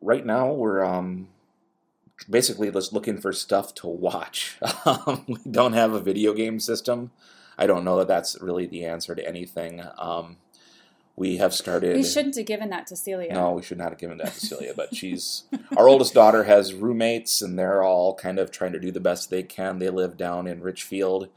right 0.01 0.25
now, 0.25 0.53
we're 0.53 0.85
um, 0.85 1.29
basically 2.29 2.71
just 2.71 2.93
looking 2.93 3.19
for 3.19 3.33
stuff 3.33 3.75
to 3.77 3.87
watch. 3.87 4.59
Um, 4.85 5.25
we 5.29 5.39
don't 5.49 5.75
have 5.75 5.93
a 5.93 6.01
video 6.01 6.35
game 6.35 6.59
system. 6.59 7.13
I 7.57 7.69
don't 7.69 7.85
know 7.85 7.99
that 7.99 8.09
that's 8.09 8.41
really 8.41 8.67
the 8.67 8.85
answer 8.85 9.15
to 9.15 9.25
anything. 9.27 9.81
Um, 9.97 10.39
we 11.15 11.37
have 11.37 11.55
started. 11.55 11.95
We 11.95 12.03
shouldn't 12.03 12.37
have 12.37 12.47
given 12.47 12.71
that 12.71 12.89
to 12.89 12.97
Celia. 12.97 13.33
No, 13.33 13.53
we 13.53 13.63
should 13.63 13.79
not 13.79 13.91
have 13.91 13.99
given 13.99 14.19
that 14.19 14.33
to 14.33 14.41
Celia. 14.41 14.73
But 14.75 14.95
she's 14.97 15.45
our 15.77 15.89
oldest 15.89 16.15
daughter 16.15 16.45
has 16.45 16.75
roommates, 16.75 17.43
and 17.43 17.59
they're 17.59 17.83
all 17.83 18.15
kind 18.15 18.39
of 18.39 18.51
trying 18.51 18.73
to 18.73 18.81
do 18.81 18.91
the 18.91 19.01
best 19.01 19.31
they 19.31 19.43
can. 19.43 19.79
They 19.79 19.91
live 19.91 20.17
down 20.17 20.47
in 20.47 20.63
Richfield, 20.63 21.29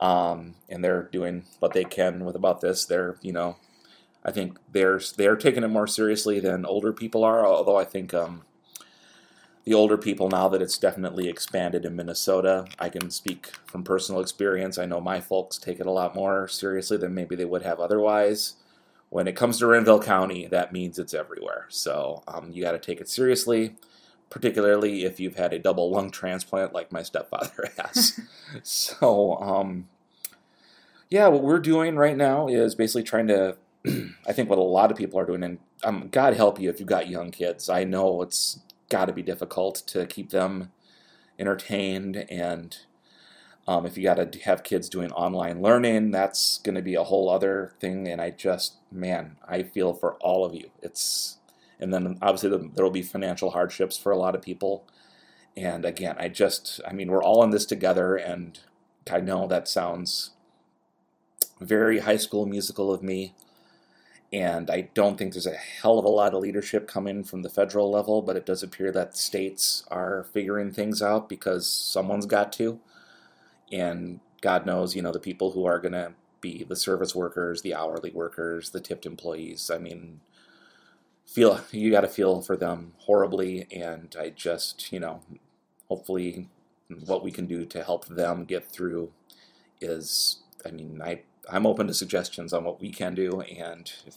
um, 0.00 0.54
and 0.68 0.82
they're 0.82 1.08
doing 1.12 1.44
what 1.58 1.72
they 1.72 1.84
can 1.84 2.24
with 2.24 2.36
about 2.36 2.60
this. 2.60 2.84
They're 2.84 3.16
you 3.22 3.32
know, 3.32 3.56
I 4.24 4.30
think 4.30 4.58
they're 4.72 5.00
they're 5.16 5.36
taking 5.36 5.62
it 5.62 5.68
more 5.68 5.86
seriously 5.86 6.40
than 6.40 6.64
older 6.66 6.92
people 6.92 7.24
are. 7.24 7.46
Although 7.46 7.76
I 7.76 7.84
think 7.84 8.12
um, 8.14 8.42
the 9.64 9.74
older 9.74 9.98
people 9.98 10.28
now 10.28 10.48
that 10.48 10.62
it's 10.62 10.78
definitely 10.78 11.28
expanded 11.28 11.84
in 11.84 11.94
Minnesota. 11.94 12.64
I 12.78 12.88
can 12.88 13.10
speak 13.10 13.52
from 13.66 13.84
personal 13.84 14.20
experience. 14.20 14.78
I 14.78 14.86
know 14.86 15.00
my 15.00 15.20
folks 15.20 15.58
take 15.58 15.80
it 15.80 15.86
a 15.86 15.90
lot 15.92 16.14
more 16.14 16.48
seriously 16.48 16.96
than 16.96 17.14
maybe 17.14 17.36
they 17.36 17.44
would 17.44 17.62
have 17.62 17.78
otherwise. 17.78 18.54
When 19.10 19.28
it 19.28 19.36
comes 19.36 19.58
to 19.58 19.66
Renville 19.66 20.02
County, 20.02 20.46
that 20.46 20.72
means 20.72 20.98
it's 20.98 21.14
everywhere. 21.14 21.66
So 21.68 22.22
um, 22.26 22.50
you 22.52 22.62
got 22.62 22.72
to 22.72 22.78
take 22.78 23.00
it 23.00 23.08
seriously, 23.08 23.76
particularly 24.30 25.04
if 25.04 25.20
you've 25.20 25.36
had 25.36 25.52
a 25.52 25.58
double 25.58 25.90
lung 25.90 26.10
transplant 26.10 26.72
like 26.72 26.92
my 26.92 27.02
stepfather 27.02 27.70
has. 27.78 28.20
so, 28.62 29.34
um, 29.36 29.88
yeah, 31.10 31.28
what 31.28 31.42
we're 31.42 31.58
doing 31.58 31.96
right 31.96 32.16
now 32.16 32.48
is 32.48 32.74
basically 32.74 33.02
trying 33.02 33.26
to. 33.28 33.56
I 34.26 34.32
think 34.32 34.50
what 34.50 34.58
a 34.58 34.62
lot 34.62 34.90
of 34.90 34.98
people 34.98 35.18
are 35.18 35.26
doing, 35.26 35.42
and 35.42 35.58
um, 35.82 36.08
God 36.10 36.34
help 36.34 36.60
you 36.60 36.68
if 36.68 36.78
you've 36.78 36.88
got 36.88 37.08
young 37.08 37.30
kids. 37.30 37.68
I 37.68 37.84
know 37.84 38.20
it's 38.22 38.60
got 38.90 39.06
to 39.06 39.12
be 39.12 39.22
difficult 39.22 39.76
to 39.86 40.04
keep 40.04 40.30
them 40.30 40.70
entertained 41.38 42.26
and 42.28 42.78
um, 43.66 43.86
if 43.86 43.96
you 43.96 44.02
got 44.02 44.32
to 44.32 44.38
have 44.40 44.62
kids 44.62 44.88
doing 44.88 45.10
online 45.12 45.62
learning 45.62 46.10
that's 46.10 46.58
going 46.58 46.74
to 46.74 46.82
be 46.82 46.94
a 46.94 47.04
whole 47.04 47.30
other 47.30 47.72
thing 47.80 48.06
and 48.06 48.20
i 48.20 48.28
just 48.28 48.74
man 48.92 49.36
i 49.48 49.62
feel 49.62 49.94
for 49.94 50.14
all 50.16 50.44
of 50.44 50.54
you 50.54 50.70
it's 50.82 51.38
and 51.80 51.92
then 51.92 52.18
obviously 52.22 52.50
there 52.74 52.84
will 52.84 52.90
be 52.90 53.02
financial 53.02 53.50
hardships 53.50 53.96
for 53.96 54.12
a 54.12 54.18
lot 54.18 54.34
of 54.34 54.42
people 54.42 54.86
and 55.56 55.84
again 55.84 56.14
i 56.18 56.28
just 56.28 56.80
i 56.86 56.92
mean 56.92 57.10
we're 57.10 57.22
all 57.22 57.42
in 57.42 57.50
this 57.50 57.66
together 57.66 58.16
and 58.16 58.60
i 59.10 59.20
know 59.20 59.46
that 59.46 59.66
sounds 59.66 60.30
very 61.60 62.00
high 62.00 62.16
school 62.16 62.46
musical 62.46 62.92
of 62.92 63.02
me 63.02 63.34
and 64.32 64.70
I 64.70 64.82
don't 64.94 65.18
think 65.18 65.32
there's 65.32 65.46
a 65.46 65.54
hell 65.54 65.98
of 65.98 66.04
a 66.04 66.08
lot 66.08 66.34
of 66.34 66.40
leadership 66.40 66.86
coming 66.86 67.24
from 67.24 67.42
the 67.42 67.50
federal 67.50 67.90
level, 67.90 68.22
but 68.22 68.36
it 68.36 68.46
does 68.46 68.62
appear 68.62 68.92
that 68.92 69.16
states 69.16 69.84
are 69.90 70.24
figuring 70.32 70.70
things 70.70 71.02
out 71.02 71.28
because 71.28 71.68
someone's 71.68 72.26
got 72.26 72.52
to. 72.54 72.78
And 73.72 74.20
God 74.40 74.66
knows, 74.66 74.94
you 74.94 75.02
know, 75.02 75.10
the 75.10 75.18
people 75.18 75.50
who 75.52 75.64
are 75.64 75.80
going 75.80 75.92
to 75.92 76.12
be 76.40 76.64
the 76.64 76.76
service 76.76 77.14
workers, 77.14 77.62
the 77.62 77.74
hourly 77.74 78.12
workers, 78.12 78.70
the 78.70 78.80
tipped 78.80 79.04
employees. 79.04 79.68
I 79.68 79.78
mean, 79.78 80.20
feel 81.30 81.60
you 81.70 81.90
got 81.90 82.00
to 82.02 82.08
feel 82.08 82.42
for 82.42 82.56
them 82.56 82.92
horribly, 82.98 83.66
and 83.70 84.14
I 84.18 84.30
just, 84.30 84.92
you 84.92 85.00
know, 85.00 85.20
hopefully, 85.88 86.48
what 87.06 87.22
we 87.22 87.30
can 87.30 87.46
do 87.46 87.64
to 87.66 87.84
help 87.84 88.06
them 88.06 88.44
get 88.44 88.68
through 88.68 89.12
is, 89.80 90.40
I 90.66 90.70
mean, 90.70 91.00
I 91.02 91.22
I'm 91.48 91.66
open 91.66 91.86
to 91.86 91.94
suggestions 91.94 92.52
on 92.52 92.64
what 92.64 92.80
we 92.80 92.90
can 92.90 93.14
do 93.14 93.40
and 93.40 93.90
if 94.06 94.16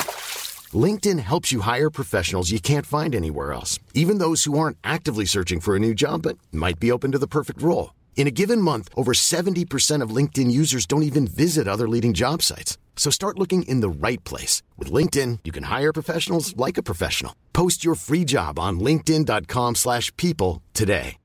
LinkedIn 0.73 1.19
helps 1.19 1.51
you 1.51 1.61
hire 1.61 1.89
professionals 1.89 2.51
you 2.51 2.59
can't 2.59 2.85
find 2.85 3.15
anywhere 3.15 3.51
else, 3.51 3.79
even 3.93 4.19
those 4.19 4.43
who 4.43 4.57
aren't 4.57 4.77
actively 4.83 5.25
searching 5.25 5.59
for 5.59 5.75
a 5.75 5.79
new 5.79 5.93
job 5.93 6.21
but 6.21 6.37
might 6.51 6.79
be 6.79 6.91
open 6.91 7.11
to 7.11 7.17
the 7.17 7.27
perfect 7.27 7.61
role. 7.61 7.95
In 8.15 8.27
a 8.27 8.31
given 8.31 8.61
month, 8.61 8.87
over 8.95 9.13
70% 9.13 10.01
of 10.03 10.15
LinkedIn 10.15 10.51
users 10.51 10.85
don't 10.85 11.03
even 11.03 11.25
visit 11.25 11.67
other 11.67 11.89
leading 11.89 12.13
job 12.13 12.43
sites. 12.43 12.77
So 12.95 13.09
start 13.09 13.39
looking 13.39 13.63
in 13.63 13.81
the 13.81 13.89
right 13.89 14.23
place. 14.23 14.61
With 14.77 14.91
LinkedIn, 14.91 15.39
you 15.43 15.51
can 15.51 15.63
hire 15.63 15.91
professionals 15.91 16.55
like 16.55 16.77
a 16.77 16.83
professional. 16.83 17.33
Post 17.51 17.83
your 17.83 17.95
free 17.95 18.23
job 18.23 18.59
on 18.59 18.79
linkedin.com 18.79 19.75
slash 19.75 20.15
people 20.17 20.61
today. 20.73 21.17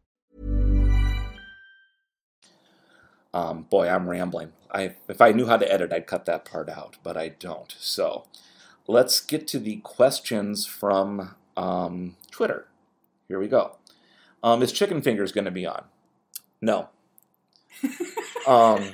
Um, 3.34 3.64
boy, 3.64 3.86
I'm 3.86 4.08
rambling. 4.08 4.52
I 4.72 4.94
if 5.08 5.20
I 5.20 5.32
knew 5.32 5.44
how 5.44 5.58
to 5.58 5.70
edit, 5.70 5.92
I'd 5.92 6.06
cut 6.06 6.24
that 6.24 6.46
part 6.46 6.70
out, 6.70 6.96
but 7.02 7.18
I 7.18 7.28
don't. 7.28 7.74
So 7.78 8.24
let's 8.86 9.20
get 9.20 9.46
to 9.48 9.58
the 9.58 9.76
questions 9.76 10.66
from 10.66 11.34
um, 11.56 12.16
Twitter. 12.30 12.66
Here 13.28 13.38
we 13.38 13.48
go. 13.48 13.76
Um, 14.42 14.62
is 14.62 14.72
Chicken 14.72 15.02
Fingers 15.02 15.32
going 15.32 15.44
to 15.46 15.50
be 15.50 15.66
on? 15.66 15.84
No. 16.60 16.88
um, 18.46 18.92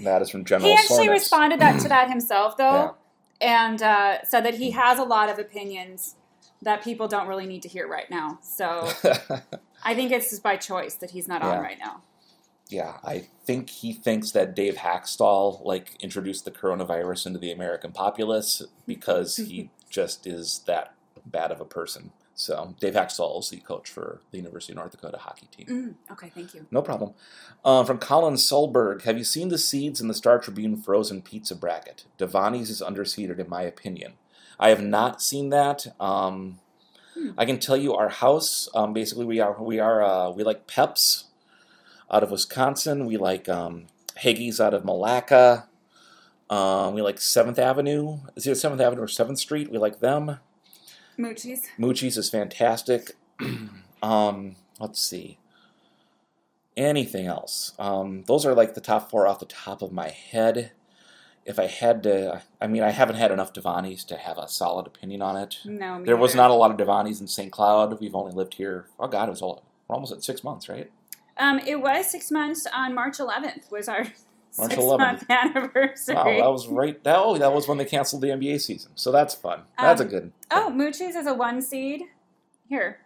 that 0.00 0.22
is 0.22 0.30
from 0.30 0.44
General. 0.44 0.70
He 0.70 0.76
actually 0.76 1.08
responded 1.08 1.60
that 1.60 1.80
to 1.82 1.88
that 1.88 2.08
himself, 2.10 2.56
though, 2.56 2.94
and 3.40 3.82
uh, 3.82 4.24
said 4.24 4.44
that 4.44 4.54
he 4.54 4.70
has 4.72 4.98
a 4.98 5.04
lot 5.04 5.28
of 5.28 5.38
opinions 5.38 6.14
that 6.62 6.82
people 6.82 7.06
don't 7.06 7.28
really 7.28 7.46
need 7.46 7.62
to 7.62 7.68
hear 7.68 7.86
right 7.86 8.10
now. 8.10 8.38
So 8.42 8.90
I 9.84 9.94
think 9.94 10.10
it's 10.10 10.30
just 10.30 10.42
by 10.42 10.56
choice 10.56 10.94
that 10.96 11.10
he's 11.10 11.28
not 11.28 11.42
Yeah. 11.42 11.50
on 11.50 11.60
right 11.60 11.78
now. 11.78 12.02
Yeah, 12.68 12.98
I 13.02 13.28
think 13.44 13.70
he 13.70 13.92
thinks 13.92 14.30
that 14.32 14.54
Dave 14.54 14.76
Hakstol 14.76 15.64
like 15.64 15.96
introduced 16.00 16.44
the 16.44 16.50
coronavirus 16.50 17.26
into 17.26 17.38
the 17.38 17.50
American 17.50 17.92
populace 17.92 18.62
because 18.86 19.36
he 19.36 19.70
just 19.90 20.26
is 20.26 20.62
that 20.66 20.94
bad 21.24 21.50
of 21.50 21.60
a 21.60 21.64
person. 21.64 22.12
So 22.34 22.76
Dave 22.78 22.94
Hakstol 22.94 23.40
is 23.40 23.48
the 23.48 23.56
coach 23.56 23.90
for 23.90 24.20
the 24.30 24.36
University 24.36 24.72
of 24.72 24.76
North 24.76 24.92
Dakota 24.92 25.18
hockey 25.18 25.48
team. 25.50 25.66
Mm, 25.66 26.12
okay, 26.12 26.30
thank 26.32 26.54
you. 26.54 26.66
No 26.70 26.82
problem. 26.82 27.14
Uh, 27.64 27.82
from 27.84 27.98
Colin 27.98 28.34
Solberg, 28.34 29.02
have 29.02 29.18
you 29.18 29.24
seen 29.24 29.48
the 29.48 29.58
seeds 29.58 30.00
in 30.00 30.06
the 30.06 30.14
Star 30.14 30.38
Tribune 30.38 30.76
frozen 30.76 31.20
pizza 31.20 31.56
bracket? 31.56 32.04
Devani's 32.16 32.70
is 32.70 32.80
underseeded, 32.80 33.40
in 33.40 33.48
my 33.48 33.62
opinion. 33.62 34.12
I 34.60 34.68
have 34.68 34.82
not 34.82 35.20
seen 35.20 35.48
that. 35.50 35.86
Um, 35.98 36.60
I 37.36 37.44
can 37.44 37.58
tell 37.58 37.76
you, 37.76 37.94
our 37.94 38.08
house 38.08 38.68
um, 38.74 38.92
basically 38.92 39.24
we 39.24 39.40
are 39.40 39.60
we 39.60 39.80
are 39.80 40.02
uh, 40.02 40.30
we 40.30 40.44
like 40.44 40.66
Peps 40.66 41.24
out 42.10 42.22
of 42.22 42.30
Wisconsin. 42.30 43.06
We 43.06 43.16
like 43.16 43.48
um, 43.48 43.86
out 44.60 44.74
of 44.74 44.84
Malacca. 44.84 45.68
Um, 46.50 46.94
we 46.94 47.02
like 47.02 47.20
Seventh 47.20 47.58
Avenue. 47.58 48.18
Is 48.36 48.46
it 48.46 48.54
Seventh 48.56 48.80
Avenue 48.80 49.02
or 49.02 49.08
Seventh 49.08 49.38
Street? 49.38 49.70
We 49.70 49.78
like 49.78 50.00
them. 50.00 50.38
Moochies. 51.18 51.64
Moochie's 51.78 52.16
is 52.16 52.30
fantastic. 52.30 53.12
um, 54.02 54.56
let's 54.78 55.00
see. 55.00 55.38
Anything 56.76 57.26
else? 57.26 57.72
Um, 57.78 58.22
those 58.26 58.46
are 58.46 58.54
like 58.54 58.74
the 58.74 58.80
top 58.80 59.10
four 59.10 59.26
off 59.26 59.40
the 59.40 59.46
top 59.46 59.82
of 59.82 59.92
my 59.92 60.08
head. 60.08 60.72
If 61.44 61.58
I 61.58 61.66
had 61.66 62.02
to, 62.04 62.42
I 62.60 62.66
mean, 62.66 62.82
I 62.82 62.90
haven't 62.90 63.16
had 63.16 63.32
enough 63.32 63.52
Devani's 63.52 64.04
to 64.04 64.16
have 64.16 64.38
a 64.38 64.48
solid 64.48 64.86
opinion 64.86 65.22
on 65.22 65.36
it. 65.36 65.58
No, 65.64 66.04
There 66.04 66.16
was 66.16 66.34
not 66.34 66.50
a 66.50 66.54
lot 66.54 66.70
of 66.70 66.76
Devani's 66.76 67.20
in 67.20 67.26
St. 67.26 67.50
Cloud. 67.50 67.98
We've 68.00 68.14
only 68.14 68.32
lived 68.32 68.54
here. 68.54 68.86
Oh 69.00 69.08
God, 69.08 69.28
it 69.28 69.30
was 69.30 69.40
all, 69.42 69.64
we're 69.88 69.94
almost 69.94 70.12
at 70.12 70.22
six 70.22 70.44
months, 70.44 70.68
right? 70.68 70.90
Um, 71.38 71.60
it 71.60 71.80
was 71.80 72.10
six 72.10 72.30
months 72.30 72.66
on 72.74 72.94
March 72.94 73.18
11th. 73.18 73.70
Was 73.70 73.88
our 73.88 74.00
March 74.04 74.12
six 74.72 74.74
11th. 74.76 74.98
month 74.98 75.24
anniversary. 75.30 76.14
Wow, 76.14 76.24
that 76.24 76.50
was 76.52 76.66
right. 76.68 77.02
That, 77.04 77.16
oh, 77.18 77.38
that 77.38 77.52
was 77.52 77.68
when 77.68 77.78
they 77.78 77.84
canceled 77.84 78.22
the 78.22 78.28
NBA 78.28 78.60
season. 78.60 78.92
So 78.96 79.12
that's 79.12 79.34
fun. 79.34 79.62
That's 79.78 80.00
Um, 80.00 80.06
a 80.06 80.10
good. 80.10 80.32
Oh, 80.50 80.72
Moochies 80.74 81.14
is 81.16 81.26
a 81.26 81.34
one 81.34 81.62
seed. 81.62 82.02
Here. 82.68 82.98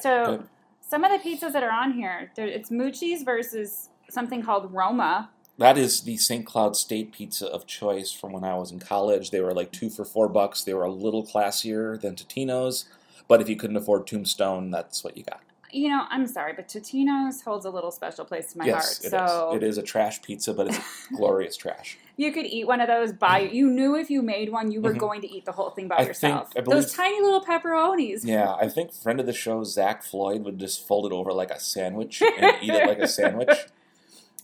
So 0.00 0.44
some 0.80 1.04
of 1.04 1.10
the 1.10 1.18
pizzas 1.28 1.52
that 1.52 1.62
are 1.62 1.70
on 1.70 1.92
here, 1.92 2.30
there- 2.36 2.46
it's 2.46 2.70
Moochies 2.70 3.24
versus 3.24 3.88
something 4.10 4.42
called 4.42 4.72
Roma. 4.72 5.30
That 5.58 5.76
is 5.76 6.02
the 6.02 6.16
St. 6.16 6.46
Cloud 6.46 6.76
State 6.76 7.10
pizza 7.12 7.48
of 7.48 7.66
choice 7.66 8.12
from 8.12 8.32
when 8.32 8.44
I 8.44 8.54
was 8.54 8.70
in 8.70 8.78
college. 8.78 9.30
They 9.32 9.40
were 9.40 9.52
like 9.52 9.72
two 9.72 9.90
for 9.90 10.04
four 10.04 10.28
bucks. 10.28 10.62
They 10.62 10.72
were 10.74 10.84
a 10.84 10.90
little 10.92 11.26
classier 11.26 12.00
than 12.00 12.14
Totino's, 12.14 12.84
but 13.26 13.40
if 13.40 13.48
you 13.48 13.56
couldn't 13.56 13.76
afford 13.76 14.06
Tombstone, 14.06 14.70
that's 14.70 15.02
what 15.02 15.16
you 15.16 15.24
got. 15.24 15.40
You 15.70 15.90
know, 15.90 16.04
I'm 16.08 16.26
sorry, 16.26 16.54
but 16.54 16.66
Totino's 16.68 17.42
holds 17.42 17.66
a 17.66 17.70
little 17.70 17.90
special 17.90 18.24
place 18.24 18.52
to 18.52 18.58
my 18.58 18.64
yes, 18.66 19.04
it 19.04 19.12
heart. 19.12 19.28
is. 19.28 19.30
so 19.36 19.54
It 19.56 19.62
is 19.62 19.76
a 19.78 19.82
trash 19.82 20.22
pizza, 20.22 20.54
but 20.54 20.68
it's 20.68 20.78
glorious 21.16 21.56
trash. 21.56 21.98
you 22.16 22.32
could 22.32 22.46
eat 22.46 22.66
one 22.66 22.80
of 22.80 22.88
those 22.88 23.12
by 23.12 23.38
you 23.40 23.68
knew 23.68 23.94
if 23.94 24.10
you 24.10 24.22
made 24.22 24.50
one 24.50 24.72
you 24.72 24.80
were 24.80 24.94
Mhm. 24.94 24.98
going 24.98 25.20
to 25.20 25.28
eat 25.30 25.44
the 25.44 25.52
whole 25.52 25.70
thing 25.70 25.86
by 25.86 25.96
I 25.96 25.98
think- 25.98 26.08
yourself. 26.08 26.52
I 26.56 26.60
believe- 26.62 26.82
those 26.82 26.94
tiny 26.94 27.20
little 27.20 27.42
pepperonis. 27.42 28.24
Yeah, 28.24 28.54
I 28.54 28.68
think 28.68 28.92
friend 28.92 29.20
of 29.20 29.26
the 29.26 29.32
show 29.34 29.62
Zach 29.62 30.02
Floyd 30.02 30.42
would 30.44 30.58
just 30.58 30.86
fold 30.86 31.04
it 31.06 31.12
over 31.14 31.32
like 31.32 31.50
a 31.50 31.60
sandwich 31.60 32.22
and 32.40 32.56
eat 32.62 32.70
it 32.72 32.86
like 32.88 32.98
a 32.98 33.06
sandwich. 33.08 33.66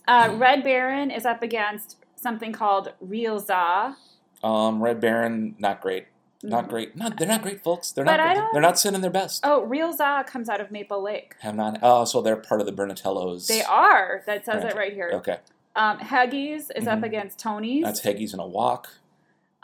Uh, 0.07 0.35
Red 0.37 0.63
Baron 0.63 1.09
is 1.09 1.25
up 1.25 1.41
against 1.41 1.97
something 2.15 2.51
called 2.53 2.93
Real 3.01 3.39
Za. 3.39 3.97
Um, 4.43 4.81
Red 4.83 4.99
Baron, 5.01 5.55
not 5.57 5.81
great. 5.81 6.05
Not 6.49 6.69
great. 6.69 6.95
Not 6.95 7.17
they're 7.17 7.27
not 7.27 7.41
great, 7.41 7.63
folks. 7.63 7.91
They're. 7.91 8.05
But 8.05 8.17
not. 8.17 8.49
They're 8.53 8.61
not 8.61 8.77
sending 8.79 9.01
their 9.01 9.11
best. 9.11 9.41
Oh, 9.45 9.63
Real 9.63 9.91
Za 9.93 10.23
comes 10.27 10.47
out 10.49 10.61
of 10.61 10.71
Maple 10.71 11.01
Lake. 11.01 11.35
Have 11.39 11.55
not. 11.55 11.79
Oh, 11.81 12.05
so 12.05 12.21
they're 12.21 12.35
part 12.35 12.59
of 12.61 12.65
the 12.67 12.73
Bernatellos. 12.73 13.47
They 13.47 13.63
are. 13.63 14.21
That 14.25 14.45
says 14.45 14.63
it 14.63 14.75
Right. 14.75 14.93
here. 14.93 15.11
Okay, 15.13 15.39
Um, 15.75 15.99
Heggies 15.99 16.69
is 16.75 16.87
up 16.87 16.99
Mhm. 16.99 17.03
against 17.05 17.39
Tony's. 17.39 17.83
that's 17.83 18.01
Heggies 18.01 18.33
in 18.33 18.39
a 18.39 18.47
walk. 18.47 18.89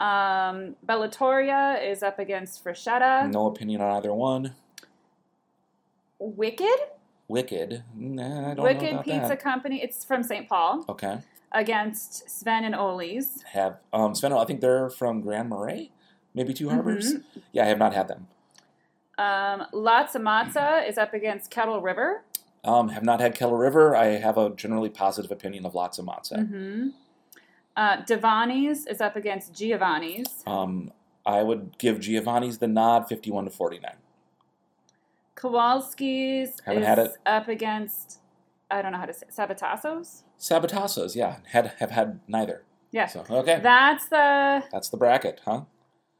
Um, 0.00 0.76
Bellatoria 0.86 1.82
is 1.88 2.02
up 2.02 2.18
against 2.18 2.64
Freshetta. 2.64 3.30
No 3.30 3.46
opinion 3.46 3.80
on 3.80 3.96
either 3.96 4.12
one. 4.12 4.54
Wicked, 6.18 6.78
Wicked. 7.28 7.82
Nah, 7.94 8.22
I 8.22 8.54
don't 8.54 8.56
know 8.58 8.62
Wicked 8.64 9.04
Pizza 9.04 9.28
that. 9.28 9.40
Company. 9.40 9.82
It's 9.82 10.04
from 10.04 10.22
St. 10.22 10.48
Paul 10.48 10.84
Okay. 10.88 11.18
against 11.52 12.28
Sven 12.28 12.64
and 12.64 12.74
Ole's. 12.74 13.42
Have 13.52 13.78
um 13.92 14.14
Sven, 14.14 14.32
I 14.32 14.44
think 14.44 14.60
they're 14.60 14.90
from 14.90 15.20
Grand 15.20 15.48
Marais, 15.48 15.90
maybe 16.34 16.52
Two 16.54 16.68
Harbors. 16.68 17.14
Mm-hmm. 17.14 17.38
Yeah, 17.52 17.64
I 17.64 17.68
have 17.68 17.78
not 17.78 17.94
had 17.94 18.08
them. 18.08 18.28
Um, 19.18 19.66
Lotzza 19.72 20.16
Motzza 20.16 20.88
is 20.88 20.98
up 20.98 21.14
against 21.14 21.50
Kettle 21.50 21.80
River. 21.80 22.22
Um, 22.64 22.90
have 22.90 23.02
not 23.02 23.20
had 23.20 23.34
Kettle 23.34 23.56
River. 23.56 23.94
I 23.94 24.18
have 24.18 24.38
a 24.38 24.50
generally 24.50 24.88
positive 24.88 25.30
opinion 25.30 25.66
of 25.66 25.72
Lotzza 25.72 26.00
Motzza. 26.00 26.38
Mm-hmm. 26.38 26.88
Uh, 27.76 27.96
Devani's 28.04 28.86
is 28.86 29.00
up 29.00 29.16
against 29.16 29.54
Giovanni's. 29.54 30.42
Um, 30.46 30.92
I 31.24 31.42
would 31.42 31.78
give 31.78 32.00
Giovanni's 32.00 32.58
the 32.58 32.68
nod, 32.68 33.08
fifty-one 33.08 33.44
to 33.44 33.50
forty-nine. 33.50 33.96
Kowalski's 35.36 36.60
Haven't 36.64 36.82
is 36.82 36.88
had 36.88 36.98
it. 36.98 37.16
up 37.26 37.48
against, 37.48 38.20
I 38.70 38.82
don't 38.82 38.92
know 38.92 38.98
how 38.98 39.06
to 39.06 39.14
say 39.14 39.26
Sabatassos? 39.34 40.22
Sabatassos, 40.38 41.16
yeah, 41.16 41.36
had 41.50 41.72
have 41.78 41.90
had 41.90 42.20
neither. 42.28 42.62
Yeah. 42.90 43.06
So 43.06 43.24
okay, 43.28 43.58
That's 43.62 44.06
the, 44.06 44.64
that's 44.70 44.90
the 44.90 44.96
bracket, 44.98 45.40
huh? 45.44 45.62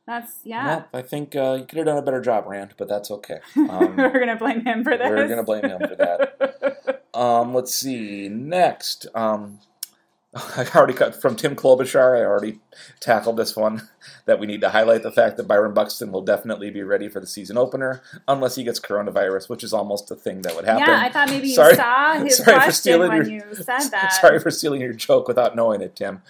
That's, 0.06 0.32
yeah. 0.44 0.84
I 0.92 1.02
think 1.02 1.36
uh, 1.36 1.56
you 1.60 1.64
could 1.64 1.78
have 1.78 1.86
done 1.86 1.98
a 1.98 2.02
better 2.02 2.20
job, 2.20 2.46
Rand, 2.46 2.74
but 2.76 2.88
that's 2.88 3.10
okay. 3.10 3.38
Um, 3.56 3.96
we're 3.96 4.10
going 4.10 4.28
to 4.28 4.36
blame 4.36 4.64
him 4.64 4.82
for 4.84 4.96
this. 4.96 5.08
we're 5.08 5.28
gonna 5.28 5.42
blame 5.44 5.64
him 5.64 5.78
for 5.78 5.94
that. 5.96 6.98
Um, 7.14 7.52
let's 7.52 7.74
see. 7.74 8.28
Next, 8.30 9.06
um, 9.14 9.58
I 10.34 10.66
already 10.74 10.94
cut 10.94 11.14
from 11.20 11.36
Tim 11.36 11.54
Klobuchar. 11.54 12.18
I 12.18 12.24
already 12.24 12.60
tackled 13.00 13.36
this 13.36 13.54
one. 13.54 13.86
That 14.24 14.40
we 14.40 14.46
need 14.46 14.62
to 14.62 14.70
highlight 14.70 15.02
the 15.02 15.12
fact 15.12 15.36
that 15.36 15.42
Byron 15.46 15.74
Buxton 15.74 16.10
will 16.10 16.22
definitely 16.22 16.70
be 16.70 16.82
ready 16.82 17.10
for 17.10 17.20
the 17.20 17.26
season 17.26 17.58
opener, 17.58 18.02
unless 18.26 18.54
he 18.54 18.64
gets 18.64 18.80
coronavirus, 18.80 19.50
which 19.50 19.62
is 19.62 19.74
almost 19.74 20.10
a 20.10 20.14
thing 20.14 20.40
that 20.42 20.56
would 20.56 20.64
happen. 20.64 20.84
Yeah, 20.88 21.00
I 21.02 21.10
thought 21.12 21.28
maybe 21.28 21.48
you 21.48 21.54
Sorry- 21.54 21.74
saw 21.74 22.14
his 22.14 22.38
sorry 22.38 22.46
for 22.46 22.52
question 22.62 22.72
stealing 22.72 23.08
when 23.10 23.30
your- 23.30 23.46
you 23.48 23.54
said 23.56 23.80
that. 23.90 24.12
Sorry 24.22 24.38
for 24.40 24.50
stealing 24.50 24.80
your 24.80 24.94
joke 24.94 25.28
without 25.28 25.54
knowing 25.54 25.82
it, 25.82 25.94
Tim. 25.94 26.22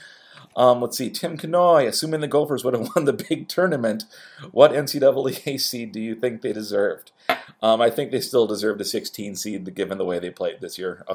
Um, 0.56 0.80
let's 0.80 0.98
see, 0.98 1.10
Tim 1.10 1.38
Canoy, 1.38 1.86
assuming 1.86 2.20
the 2.20 2.28
Gophers 2.28 2.64
would 2.64 2.74
have 2.74 2.90
won 2.96 3.04
the 3.04 3.12
big 3.12 3.48
tournament, 3.48 4.04
what 4.50 4.72
NCAA 4.72 5.60
seed 5.60 5.92
do 5.92 6.00
you 6.00 6.14
think 6.14 6.42
they 6.42 6.52
deserved? 6.52 7.10
Um, 7.62 7.80
I 7.80 7.90
think 7.90 8.10
they 8.10 8.20
still 8.20 8.46
deserve 8.46 8.78
the 8.78 8.84
16 8.84 9.36
seed 9.36 9.74
given 9.74 9.98
the 9.98 10.04
way 10.04 10.18
they 10.18 10.30
played 10.30 10.60
this 10.60 10.78
year. 10.78 11.04
Uh, 11.08 11.14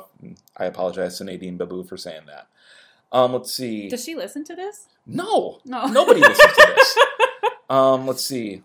I 0.55 0.65
apologize 0.65 1.17
to 1.17 1.23
Nadine 1.23 1.57
Babu 1.57 1.83
for 1.83 1.97
saying 1.97 2.23
that. 2.27 2.47
Um, 3.11 3.33
let's 3.33 3.53
see. 3.53 3.87
Does 3.89 4.03
she 4.03 4.15
listen 4.15 4.43
to 4.45 4.55
this? 4.55 4.87
No, 5.05 5.59
No. 5.65 5.87
nobody 5.87 6.19
listens 6.21 6.53
to 6.53 6.73
this. 6.75 6.97
Um, 7.69 8.07
let's 8.07 8.23
see. 8.23 8.63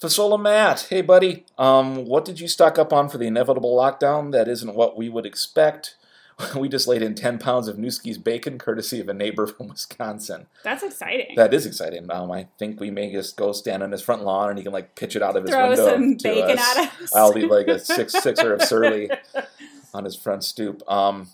Fasola 0.00 0.40
Matt, 0.40 0.86
hey 0.88 1.02
buddy, 1.02 1.44
um, 1.58 2.06
what 2.06 2.24
did 2.24 2.38
you 2.38 2.46
stock 2.46 2.78
up 2.78 2.92
on 2.92 3.08
for 3.08 3.18
the 3.18 3.26
inevitable 3.26 3.76
lockdown? 3.76 4.30
That 4.30 4.46
isn't 4.46 4.76
what 4.76 4.96
we 4.96 5.08
would 5.08 5.26
expect. 5.26 5.96
We 6.56 6.68
just 6.68 6.86
laid 6.88 7.02
in 7.02 7.14
10 7.14 7.38
pounds 7.38 7.68
of 7.68 7.76
Nueske's 7.76 8.18
bacon, 8.18 8.58
courtesy 8.58 9.00
of 9.00 9.08
a 9.08 9.14
neighbor 9.14 9.46
from 9.46 9.68
Wisconsin. 9.68 10.46
That's 10.64 10.82
exciting. 10.82 11.36
That 11.36 11.52
is 11.54 11.66
exciting. 11.66 12.10
Um, 12.10 12.30
I 12.30 12.48
think 12.58 12.80
we 12.80 12.90
may 12.90 13.10
just 13.12 13.36
go 13.36 13.52
stand 13.52 13.82
on 13.82 13.92
his 13.92 14.02
front 14.02 14.24
lawn 14.24 14.50
and 14.50 14.58
he 14.58 14.64
can 14.64 14.72
like 14.72 14.94
pitch 14.94 15.16
it 15.16 15.22
out 15.22 15.36
of 15.36 15.44
his 15.44 15.52
Throw 15.52 15.68
window 15.68 15.90
some 15.90 16.16
to 16.18 16.22
bacon 16.28 16.58
us. 16.58 16.76
at 16.76 17.02
us. 17.02 17.14
I'll 17.14 17.30
leave 17.30 17.50
like 17.50 17.68
a 17.68 17.78
six 17.78 18.12
sixer 18.22 18.54
of 18.54 18.62
surly 18.62 19.10
on 19.94 20.04
his 20.04 20.16
front 20.16 20.44
stoop. 20.44 20.82
Um, 20.90 21.28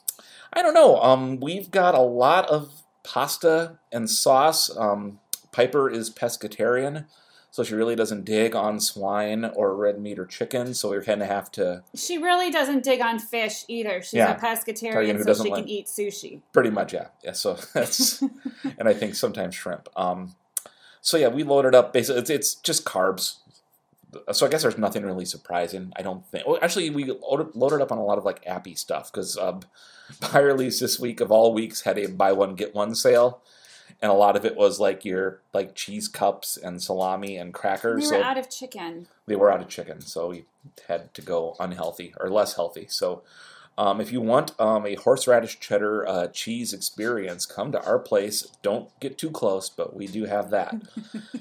I 0.53 0.63
don't 0.63 0.75
know. 0.75 1.01
Um, 1.01 1.39
we've 1.41 1.71
got 1.71 1.95
a 1.95 2.01
lot 2.01 2.49
of 2.49 2.83
pasta 3.03 3.79
and 3.93 4.09
sauce. 4.11 4.75
Um, 4.77 5.21
Piper 5.53 5.89
is 5.89 6.11
pescatarian, 6.11 7.07
so 7.57 7.63
she 7.65 7.75
really 7.75 7.97
doesn't 7.97 8.27
dig 8.27 8.55
on 8.55 8.79
swine 8.79 9.47
or 9.47 9.75
red 9.75 9.99
meat 9.99 10.19
or 10.19 10.27
chicken. 10.27 10.75
So 10.75 10.91
we're 10.91 11.03
kind 11.03 11.23
of 11.23 11.29
have 11.29 11.51
to 11.53 11.83
She 11.95 12.19
really 12.19 12.51
doesn't 12.51 12.85
dig 12.85 13.01
on 13.01 13.19
fish 13.19 13.65
either. 13.67 14.03
She's 14.03 14.13
Yeah. 14.13 14.37
a 14.37 14.39
pescatarian, 14.39 15.25
so 15.25 15.43
she 15.43 15.49
like- 15.51 15.63
can 15.63 15.69
eat 15.71 15.87
sushi. 15.87 16.43
pretty 16.53 16.69
much 16.69 16.93
yeah 16.93 17.07
yeah. 17.25 17.33
So 17.33 17.55
that's 17.73 18.21
and 18.79 18.87
I 18.87 18.93
think 18.93 19.15
sometimes 19.15 19.55
shrimp. 19.55 19.89
Um, 19.97 20.35
so 21.01 21.17
yeah, 21.17 21.29
we 21.29 21.45
loaded 21.45 21.75
up. 21.75 21.95
Basically, 21.95 22.21
it's, 22.21 22.29
it's 22.29 22.55
just 22.57 22.85
carbs. 22.85 23.37
So 24.33 24.45
I 24.45 24.51
guess 24.51 24.61
there's 24.61 24.77
nothing 24.77 25.03
really 25.05 25.25
surprising. 25.25 25.95
I 25.97 26.03
don't 26.03 26.27
think. 26.27 26.47
Well, 26.47 26.59
actually, 26.61 26.91
we 26.91 27.05
loaded, 27.05 27.57
loaded 27.57 27.81
up 27.81 27.91
on 27.91 27.97
a 27.97 28.05
lot 28.05 28.19
of 28.19 28.27
like 28.27 28.43
appy 28.47 28.75
stuff 28.75 29.11
because 29.11 29.39
uh, 29.39 29.61
Byerly's 30.21 30.79
this 30.79 31.01
week 31.01 31.21
of 31.23 31.33
all 31.33 31.55
weeks 31.55 31.81
had 31.83 31.97
a 31.99 32.07
buy 32.09 32.33
one 32.33 32.55
get 32.55 32.75
one 32.75 32.95
sale, 32.95 33.41
and 34.01 34.11
a 34.11 34.15
lot 34.15 34.37
of 34.37 34.45
it 34.45 34.57
was 34.57 34.79
like 34.79 35.05
your 35.05 35.41
like 35.53 35.75
cheese 35.75 36.09
cups 36.09 36.57
and 36.57 36.83
salami 36.83 37.37
and 37.37 37.51
They 37.55 37.59
crackers. 37.59 38.05
were 38.05 38.19
so 38.19 38.23
out 38.23 38.39
of 38.39 38.51
chicken. 38.51 39.09
they 39.27 39.37
were 39.37 39.51
out 39.51 39.61
of 39.61 39.69
chicken, 39.69 40.01
so 40.01 40.29
we 40.29 40.45
had 40.89 41.13
to 41.15 41.23
go 41.23 41.57
unhealthy 41.59 42.15
or 42.21 42.29
less 42.29 42.57
healthy. 42.57 42.87
So, 42.89 43.23
um, 43.79 44.01
if 44.01 44.11
you 44.11 44.21
want 44.21 44.59
um, 44.61 44.87
a 44.87 44.95
horseradish 44.95 45.61
cheddar 45.61 46.07
uh, 46.09 46.27
cheese 46.29 46.73
experience, 46.73 47.47
come 47.47 47.73
to 47.73 47.85
our 47.85 47.99
place. 47.99 48.47
Don't 48.63 48.89
get 49.01 49.19
too 49.19 49.31
close, 49.31 49.69
but 49.69 49.95
we 49.95 50.07
do 50.07 50.25
have 50.25 50.51
that. 50.51 50.75
it's 51.35 51.41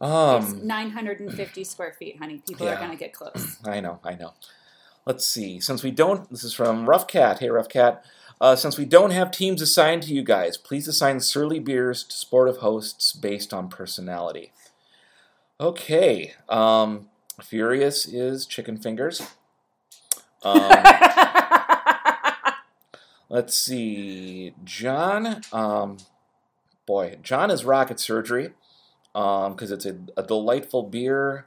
um, 0.00 0.66
950 0.66 1.64
square 1.64 1.94
feet, 1.98 2.18
honey. 2.18 2.42
People 2.46 2.66
yeah. 2.66 2.74
are 2.74 2.78
going 2.78 2.90
to 2.90 2.96
get 2.96 3.12
close. 3.12 3.58
I 3.64 3.80
know, 3.80 4.00
I 4.04 4.14
know. 4.14 4.32
Let's 5.04 5.26
see. 5.26 5.60
Since 5.60 5.82
we 5.82 5.90
don't, 5.90 6.28
this 6.30 6.44
is 6.44 6.52
from 6.54 6.88
Rough 6.88 7.06
Cat. 7.06 7.38
Hey, 7.38 7.48
Rough 7.50 7.68
Cat. 7.68 8.04
Uh, 8.40 8.54
since 8.54 8.78
we 8.78 8.84
don't 8.84 9.10
have 9.10 9.30
teams 9.30 9.60
assigned 9.60 10.02
to 10.02 10.14
you 10.14 10.22
guys, 10.22 10.56
please 10.56 10.86
assign 10.86 11.20
Surly 11.20 11.58
Beers 11.58 12.04
to 12.04 12.16
sportive 12.16 12.58
hosts 12.58 13.12
based 13.12 13.52
on 13.52 13.68
personality. 13.68 14.52
Okay. 15.60 16.34
Um, 16.48 17.08
Furious 17.42 18.06
is 18.06 18.46
Chicken 18.46 18.76
Fingers. 18.76 19.22
Um, 20.44 20.70
let's 23.28 23.58
see. 23.58 24.54
John. 24.64 25.42
Um, 25.52 25.98
boy, 26.86 27.18
John 27.22 27.50
is 27.50 27.64
Rocket 27.64 27.98
Surgery 27.98 28.50
because 29.12 29.72
it's 29.72 29.86
a, 29.86 29.96
a 30.16 30.22
delightful 30.22 30.84
beer 30.84 31.46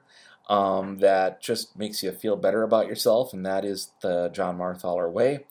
um, 0.49 0.97
that 0.97 1.41
just 1.41 1.77
makes 1.77 2.03
you 2.03 2.11
feel 2.11 2.35
better 2.35 2.63
about 2.63 2.87
yourself, 2.87 3.31
and 3.31 3.45
that 3.45 3.63
is 3.63 3.91
the 4.01 4.29
John 4.29 4.57
Marthaler 4.57 5.09
way. 5.09 5.45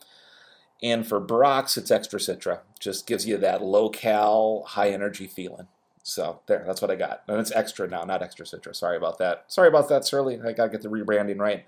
And 0.83 1.05
for 1.05 1.19
Brock's, 1.19 1.77
it's 1.77 1.91
Extra 1.91 2.19
Citra. 2.19 2.59
Just 2.79 3.05
gives 3.05 3.27
you 3.27 3.37
that 3.37 3.61
low 3.61 3.89
cal, 3.89 4.63
high 4.65 4.89
energy 4.89 5.27
feeling. 5.27 5.67
So 6.03 6.39
there, 6.47 6.63
that's 6.65 6.81
what 6.81 6.89
I 6.89 6.95
got. 6.95 7.21
And 7.27 7.39
it's 7.39 7.51
extra 7.51 7.87
now, 7.87 8.03
not 8.03 8.23
extra 8.23 8.45
Citra. 8.45 8.75
Sorry 8.75 8.97
about 8.97 9.19
that. 9.19 9.45
Sorry 9.47 9.67
about 9.67 9.89
that, 9.89 10.05
Surly. 10.05 10.39
I 10.41 10.53
gotta 10.53 10.69
get 10.69 10.81
the 10.81 10.89
rebranding 10.89 11.39
right. 11.39 11.65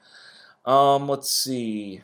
Um, 0.66 1.08
let's 1.08 1.30
see. 1.30 2.02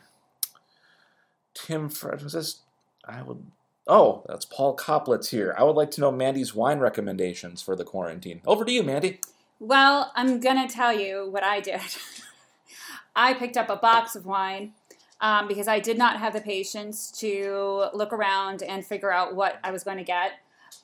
Tim 1.54 1.88
Fred 1.88 2.22
was 2.22 2.34
this? 2.34 2.60
I 3.04 3.22
would. 3.22 3.44
Oh, 3.86 4.22
that's 4.28 4.44
Paul 4.44 4.74
Coplitz 4.74 5.30
here. 5.30 5.54
I 5.58 5.64
would 5.64 5.74
like 5.74 5.90
to 5.92 6.00
know 6.00 6.12
Mandy's 6.12 6.54
wine 6.54 6.78
recommendations 6.78 7.60
for 7.60 7.74
the 7.74 7.84
quarantine. 7.84 8.40
Over 8.46 8.64
to 8.64 8.70
you, 8.70 8.84
Mandy. 8.84 9.20
Well, 9.58 10.12
I'm 10.14 10.40
to 10.40 10.68
tell 10.68 10.92
you 10.92 11.28
what 11.28 11.42
I 11.42 11.60
did. 11.60 11.80
I 13.16 13.34
picked 13.34 13.56
up 13.56 13.68
a 13.68 13.76
box 13.76 14.14
of 14.14 14.24
wine 14.24 14.74
um, 15.20 15.48
because 15.48 15.68
I 15.68 15.80
did 15.80 15.98
not 15.98 16.18
have 16.18 16.32
the 16.32 16.40
patience 16.40 17.10
to 17.20 17.86
look 17.92 18.12
around 18.12 18.62
and 18.62 18.84
figure 18.84 19.12
out 19.12 19.34
what 19.34 19.58
I 19.62 19.70
was 19.70 19.84
going 19.84 19.98
to 19.98 20.04
get. 20.04 20.32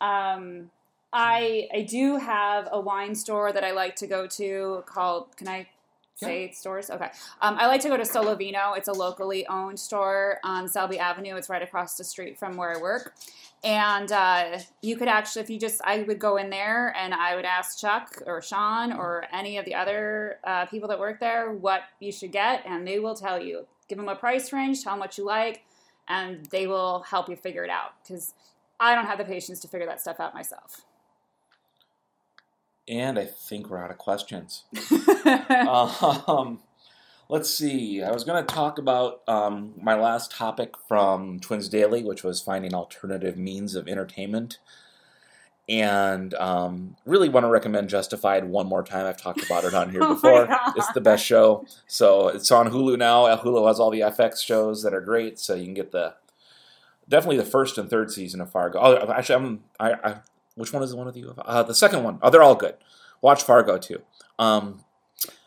Um, 0.01 0.71
I 1.13 1.69
I 1.73 1.83
do 1.83 2.17
have 2.17 2.69
a 2.71 2.81
wine 2.81 3.15
store 3.15 3.53
that 3.53 3.65
I 3.65 3.73
like 3.73 3.97
to 3.97 4.07
go 4.07 4.27
to 4.27 4.83
called. 4.87 5.37
Can 5.37 5.49
I 5.49 5.69
say 6.17 6.51
stores? 6.53 6.91
Okay. 6.91 7.11
Um, 7.41 7.57
I 7.59 7.67
like 7.67 7.81
to 7.83 7.89
go 7.89 7.97
to 7.97 8.03
Solovino. 8.03 8.77
It's 8.77 8.89
a 8.89 8.93
locally 8.93 9.47
owned 9.47 9.79
store 9.79 10.39
on 10.43 10.69
Selby 10.69 10.99
Avenue. 10.99 11.37
It's 11.37 11.49
right 11.49 11.63
across 11.63 11.97
the 11.97 12.05
street 12.05 12.39
from 12.39 12.57
where 12.57 12.77
I 12.77 12.81
work. 12.81 13.15
And 13.65 14.13
uh, 14.13 14.59
you 14.83 14.97
could 14.97 15.09
actually, 15.09 15.43
if 15.43 15.51
you 15.51 15.59
just, 15.59 15.81
I 15.85 16.03
would 16.03 16.19
go 16.19 16.37
in 16.37 16.51
there 16.51 16.95
and 16.97 17.13
I 17.13 17.35
would 17.35 17.45
ask 17.45 17.79
Chuck 17.79 18.23
or 18.27 18.41
Sean 18.41 18.93
or 18.93 19.25
any 19.33 19.59
of 19.59 19.65
the 19.65 19.75
other 19.75 20.39
uh, 20.45 20.67
people 20.67 20.89
that 20.89 20.99
work 20.99 21.21
there 21.21 21.53
what 21.53 21.83
you 22.01 22.13
should 22.13 22.33
get, 22.33 22.63
and 22.67 22.87
they 22.87 22.99
will 22.99 23.15
tell 23.15 23.43
you. 23.43 23.67
Give 23.89 23.99
them 23.99 24.09
a 24.09 24.17
price 24.17 24.53
range, 24.53 24.83
tell 24.83 24.93
them 24.93 25.01
what 25.01 25.17
you 25.17 25.25
like, 25.25 25.65
and 26.09 26.47
they 26.47 26.67
will 26.67 27.01
help 27.01 27.29
you 27.29 27.37
figure 27.37 27.65
it 27.65 27.71
out. 27.71 27.93
Because 28.03 28.35
I 28.79 28.95
don't 28.95 29.07
have 29.07 29.19
the 29.19 29.25
patience 29.25 29.61
to 29.61 29.69
figure 29.69 29.87
that 29.87 30.01
stuff 30.01 30.21
out 30.21 30.35
myself. 30.35 30.83
And 32.89 33.19
I 33.19 33.25
think 33.25 33.69
we're 33.69 33.83
out 33.83 33.91
of 33.91 33.99
questions. 33.99 34.65
um, 35.51 36.61
let's 37.29 37.51
see. 37.51 38.03
I 38.03 38.13
was 38.13 38.23
going 38.23 38.45
to 38.45 38.55
talk 38.55 38.79
about 38.79 39.23
um, 39.27 39.75
my 39.81 39.95
last 39.95 40.31
topic 40.31 40.75
from 40.87 41.41
Twins 41.41 41.69
Daily, 41.69 42.05
which 42.05 42.23
was 42.23 42.41
finding 42.41 42.75
alternative 42.75 43.37
means 43.37 43.75
of 43.75 43.89
entertainment. 43.89 44.59
And 45.69 46.33
um, 46.35 46.97
really 47.07 47.29
want 47.29 47.45
to 47.45 47.49
recommend 47.51 47.89
Justified 47.89 48.45
one 48.45 48.69
more 48.69 48.85
time. 48.85 49.05
I've 49.07 49.17
talked 49.21 49.45
about 49.45 49.65
it 49.65 49.75
on 49.75 49.91
here 49.91 50.01
Oh 50.05 50.15
before. 50.15 50.47
God. 50.47 50.59
It's 50.77 50.93
the 50.93 51.01
best 51.01 51.25
show. 51.25 51.67
So 51.89 52.29
it's 52.29 52.51
on 52.53 52.71
Hulu 52.71 52.97
now. 52.99 53.27
Hulu 53.37 53.67
has 53.67 53.81
all 53.81 53.91
the 53.91 54.01
FX 54.01 54.45
shows 54.45 54.83
that 54.85 54.95
are 54.95 55.01
great. 55.01 55.41
So 55.41 55.55
you 55.57 55.65
can 55.65 55.75
get 55.75 55.91
the 55.91 56.15
definitely 57.09 57.39
the 57.39 57.45
first 57.45 57.79
and 57.79 57.91
third 57.91 58.13
season 58.13 58.41
of 58.41 58.51
Fargo. 58.51 58.79
Oh, 58.81 59.13
actually, 59.13 59.35
I'm 59.35 59.65
I, 59.81 59.93
I 60.05 60.17
which 60.55 60.73
one 60.73 60.83
is 60.85 60.91
the 60.91 60.97
one 60.97 61.07
with 61.07 61.17
you? 61.17 61.35
Uh, 61.37 61.65
the 61.65 61.75
second 61.75 62.05
one. 62.05 62.19
Oh, 62.23 62.31
they're 62.31 62.43
all 62.45 62.55
good. 62.55 62.77
Watch 63.21 63.43
Fargo 63.43 63.77
too. 63.77 64.03
Um, 64.39 64.85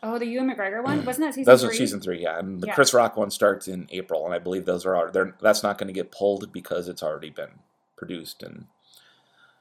oh, 0.02 0.18
the 0.18 0.26
Ewan 0.26 0.50
McGregor 0.54 0.84
one? 0.84 1.02
Wasn't 1.06 1.26
that 1.26 1.34
season 1.34 1.50
those 1.50 1.62
three? 1.62 1.70
are 1.70 1.72
season 1.72 2.00
three, 2.00 2.22
yeah. 2.22 2.38
And 2.38 2.60
the 2.60 2.66
Yeah. 2.66 2.74
Chris 2.74 2.92
Rock 2.92 3.16
one 3.16 3.30
starts 3.30 3.68
in 3.68 3.88
April, 3.90 4.26
and 4.26 4.34
I 4.34 4.38
believe 4.38 4.66
those 4.66 4.84
are 4.84 5.10
they're 5.10 5.34
that's 5.40 5.62
not 5.62 5.78
going 5.78 5.86
to 5.88 5.94
get 5.94 6.10
pulled 6.12 6.52
because 6.52 6.88
it's 6.88 7.02
already 7.02 7.30
been 7.30 7.60
produced 7.96 8.42
and 8.42 8.66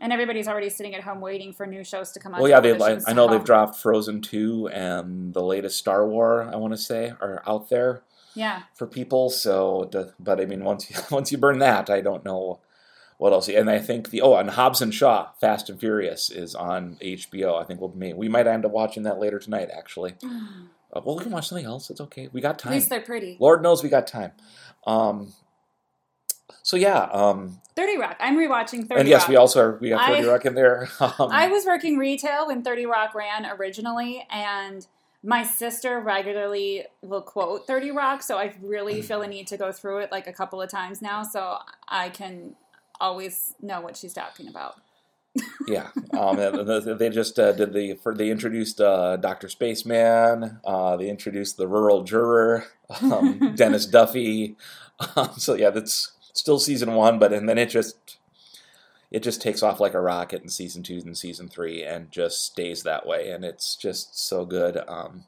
And 0.01 0.13
everybody's 0.13 0.47
already 0.47 0.69
sitting 0.69 0.95
at 0.95 1.01
home 1.03 1.19
waiting 1.19 1.51
for 1.51 1.65
new 1.65 1.83
shows 1.83 2.12
to 2.13 2.19
come 2.19 2.33
out. 2.33 2.41
well, 2.41 2.49
yeah. 2.49 2.59
They 2.62 2.71
television, 2.77 3.03
I 3.07 3.13
know 3.13 3.27
they've 3.27 3.43
dropped 3.43 3.75
Frozen 3.77 4.21
two 4.21 4.69
and 4.69 5.33
the 5.33 5.41
latest 5.43 5.77
Star 5.77 6.07
War. 6.07 6.49
I 6.51 6.55
want 6.55 6.73
to 6.73 6.77
say 6.77 7.13
are 7.19 7.43
out 7.45 7.69
there 7.69 8.03
Yeah. 8.33 8.62
for 8.75 8.88
people. 8.88 9.29
So, 9.29 9.89
the- 9.91 10.13
but 10.19 10.39
I 10.39 10.45
mean, 10.45 10.63
once 10.63 10.89
you 10.89 10.95
once 11.12 11.31
you 11.31 11.38
burn 11.38 11.59
that, 11.59 11.89
I 11.89 11.99
don't 12.01 12.23
know 12.23 12.59
what 13.17 13.33
else. 13.33 13.49
And 13.49 13.69
I 13.69 13.79
think 13.79 14.09
the 14.12 14.21
oh, 14.21 14.35
and 14.38 14.51
Hobbs 14.51 14.81
and 14.81 14.93
Shaw, 14.93 15.31
Fast 15.41 15.69
and 15.69 15.77
Furious, 15.77 16.29
is 16.29 16.55
on 16.55 16.95
HBO. 17.01 17.62
I 17.62 17.65
think 17.65 17.81
we'll 17.81 17.93
may, 17.93 18.13
we 18.13 18.29
might 18.29 18.47
end 18.47 18.63
up 18.65 18.71
watching 18.71 19.03
that 19.03 19.19
later 19.19 19.38
tonight. 19.39 19.67
Actually, 19.77 20.13
uh, 20.23 21.01
well, 21.03 21.17
we 21.17 21.23
can 21.23 21.33
watch 21.33 21.49
something 21.49 21.65
else. 21.65 21.89
It's 21.89 21.99
okay. 21.99 22.29
We 22.31 22.39
got 22.39 22.57
time. 22.57 22.71
At 22.71 22.75
least 22.75 22.89
they're 22.89 23.01
pretty. 23.01 23.35
Lord 23.38 23.62
knows 23.62 23.83
we 23.83 23.89
got 23.89 24.07
time. 24.07 24.31
Um, 24.88 25.33
so 26.69 26.77
yeah, 26.77 27.05
um, 27.12 27.60
30 27.75 27.97
Rock. 27.97 28.17
I'm 28.19 28.38
rewatching 28.38 28.88
30 28.88 28.99
and 28.99 29.10
yes, 29.10 29.21
Rock. 29.21 29.29
we 29.29 29.36
also 29.38 29.60
are, 29.60 29.77
we 29.82 29.89
have 29.89 29.99
I- 30.01 30.17
Thirty 30.17 30.27
Rock 30.27 30.45
in 30.45 30.53
there. 30.53 30.88
Um, 31.01 31.32
I 31.32 31.47
was 31.47 31.65
working 31.65 31.97
retail 31.97 32.45
when 32.45 32.62
30 32.62 32.86
Rock 32.86 33.15
ran 33.15 33.47
originally, 33.47 34.27
and 34.29 34.86
my 35.23 35.41
sister 35.41 35.99
regularly 35.99 36.84
will 37.01 37.23
quote 37.23 37.65
30 37.65 37.89
Rock, 37.89 38.21
so 38.21 38.38
I 38.38 38.53
really 38.62 39.01
feel 39.01 39.23
a 39.23 39.27
need 39.27 39.47
to 39.47 39.58
go 39.58 39.71
through 39.71 40.01
it 40.01 40.12
like 40.12 40.27
a 40.27 40.32
couple 40.32 40.62
of 40.62 40.69
times 40.69 41.01
now, 41.01 41.23
so 41.23 41.58
I 41.88 42.10
can 42.10 42.55
always 43.01 43.55
know 43.60 43.82
what 43.82 43.97
she's 43.97 44.13
talking 44.13 44.47
about. 44.47 44.75
yeah, 45.67 45.89
um, 46.13 46.36
they 46.99 47.10
just 47.10 47.39
uh, 47.39 47.51
did 47.53 47.73
the 47.73 47.95
for 47.95 48.13
they 48.13 48.29
introduced 48.29 48.79
uh, 48.79 49.17
Doctor 49.17 49.49
Spaceman. 49.49 50.60
Uh, 50.63 50.97
they 50.97 51.10
introduced 51.10 51.58
the 51.58 51.67
rural 51.67 52.03
juror, 52.03 52.65
um, 53.01 53.53
Dennis 53.55 53.88
Duffy. 53.88 54.55
Um, 55.15 55.32
so 55.38 55.55
yeah, 55.55 55.71
that's 55.71 56.12
still 56.34 56.60
season 56.60 56.94
one, 56.94 57.20
but 57.20 57.34
and 57.34 57.48
then 57.48 57.58
it 57.58 57.70
just 57.70 58.18
it 59.12 59.24
just 59.24 59.42
takes 59.42 59.63
off 59.63 59.80
like 59.80 59.94
a 59.94 60.02
rocket 60.02 60.44
in 60.44 60.50
season 60.50 60.84
two 60.84 61.02
and 61.06 61.18
season 61.18 61.48
three, 61.48 61.84
and 61.84 62.12
just 62.12 62.44
stays 62.46 62.84
that 62.84 63.06
way, 63.06 63.30
and 63.32 63.44
it's 63.44 63.76
just 63.76 64.20
so 64.20 64.46
good. 64.46 64.78
Um, 64.88 65.26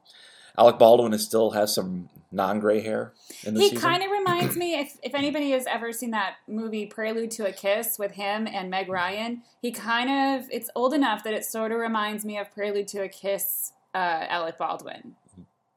Alec 0.57 0.77
Baldwin 0.77 1.13
is 1.13 1.25
still 1.25 1.51
has 1.51 1.73
some 1.73 2.09
non-gray 2.31 2.81
hair 2.81 3.13
in 3.43 3.53
the 3.53 3.61
He 3.61 3.75
kind 3.75 4.03
of 4.03 4.11
reminds 4.11 4.55
me 4.57 4.79
if 4.79 4.97
if 5.01 5.15
anybody 5.15 5.51
has 5.51 5.65
ever 5.65 5.91
seen 5.91 6.11
that 6.11 6.35
movie 6.47 6.85
Prelude 6.85 7.31
to 7.31 7.45
a 7.45 7.51
Kiss 7.51 7.97
with 7.97 8.11
him 8.11 8.47
and 8.47 8.69
Meg 8.69 8.89
Ryan, 8.89 9.43
he 9.61 9.71
kind 9.71 10.09
of 10.09 10.49
it's 10.51 10.69
old 10.75 10.93
enough 10.93 11.23
that 11.23 11.33
it 11.33 11.45
sort 11.45 11.71
of 11.71 11.79
reminds 11.79 12.25
me 12.25 12.37
of 12.37 12.51
Prelude 12.53 12.87
to 12.89 13.01
a 13.01 13.09
Kiss 13.09 13.73
uh, 13.93 14.25
Alec 14.29 14.57
Baldwin, 14.57 15.15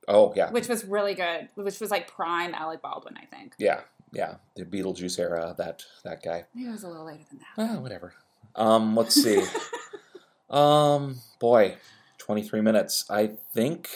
oh 0.08 0.32
yeah, 0.36 0.50
which 0.50 0.68
was 0.68 0.84
really 0.84 1.14
good, 1.14 1.48
which 1.54 1.80
was 1.80 1.90
like 1.90 2.08
prime 2.08 2.54
Alec 2.54 2.82
Baldwin, 2.82 3.16
I 3.16 3.26
think. 3.26 3.54
yeah, 3.58 3.80
yeah. 4.14 4.34
The 4.54 4.64
Beetlejuice 4.64 5.18
era. 5.18 5.54
That 5.56 5.84
that 6.04 6.22
guy. 6.22 6.44
Maybe 6.54 6.68
it 6.68 6.72
was 6.72 6.84
a 6.84 6.88
little 6.88 7.06
later 7.06 7.24
than 7.30 7.40
that. 7.40 7.76
Ah, 7.76 7.80
whatever. 7.80 8.14
Um, 8.54 8.96
let's 8.96 9.14
see. 9.14 9.42
um, 10.50 11.16
boy, 11.38 11.76
twenty-three 12.18 12.60
minutes. 12.60 13.04
I 13.10 13.32
think. 13.52 13.88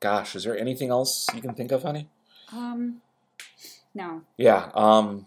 Gosh, 0.00 0.36
is 0.36 0.44
there 0.44 0.58
anything 0.58 0.90
else 0.90 1.26
you 1.34 1.40
can 1.40 1.54
think 1.54 1.72
of, 1.72 1.82
honey? 1.82 2.08
Um, 2.52 3.00
no. 3.94 4.22
Yeah. 4.36 4.70
Um, 4.74 5.26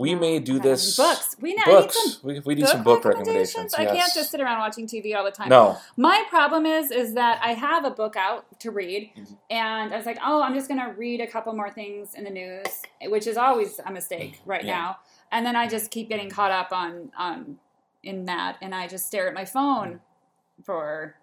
we 0.00 0.14
may 0.14 0.38
do 0.38 0.54
not 0.54 0.62
this. 0.62 0.96
Books. 0.96 1.36
We 1.40 1.54
need 1.54 1.64
Books. 1.66 1.94
some 1.94 2.20
we, 2.22 2.40
we 2.40 2.54
need 2.54 2.62
book 2.62 2.70
some 2.70 2.82
book 2.82 3.04
recommendations. 3.04 3.74
recommendations. 3.74 3.74
I 3.74 3.84
can't 3.84 4.14
just 4.14 4.30
sit 4.30 4.40
around 4.40 4.58
watching 4.60 4.86
TV 4.86 5.14
all 5.14 5.24
the 5.24 5.30
time. 5.30 5.50
No. 5.50 5.76
My 5.98 6.24
problem 6.30 6.64
is 6.64 6.90
is 6.90 7.14
that 7.14 7.38
I 7.44 7.52
have 7.52 7.84
a 7.84 7.90
book 7.90 8.16
out 8.16 8.46
to 8.60 8.70
read, 8.70 9.10
Mm-hmm. 9.10 9.34
and 9.50 9.92
I 9.92 9.96
was 9.96 10.06
like, 10.06 10.18
oh, 10.24 10.42
I'm 10.42 10.54
just 10.54 10.68
gonna 10.68 10.94
read 10.96 11.20
a 11.20 11.26
couple 11.26 11.52
more 11.52 11.70
things 11.70 12.14
in 12.14 12.24
the 12.24 12.30
news, 12.30 12.66
which 13.02 13.26
is 13.26 13.36
always 13.36 13.78
a 13.84 13.92
mistake 13.92 14.36
mm, 14.36 14.40
right 14.46 14.64
Yeah. 14.64 14.78
now. 14.78 14.98
And 15.30 15.44
then 15.44 15.54
I 15.54 15.64
mm-hmm. 15.64 15.72
just 15.72 15.90
keep 15.90 16.08
getting 16.08 16.30
caught 16.30 16.50
up 16.50 16.72
on 16.72 17.12
on 17.18 17.58
in 18.02 18.24
that, 18.24 18.56
and 18.62 18.74
I 18.74 18.88
just 18.88 19.06
stare 19.06 19.28
at 19.28 19.34
my 19.34 19.44
phone 19.44 19.94
mm. 19.94 20.64
for 20.64 21.16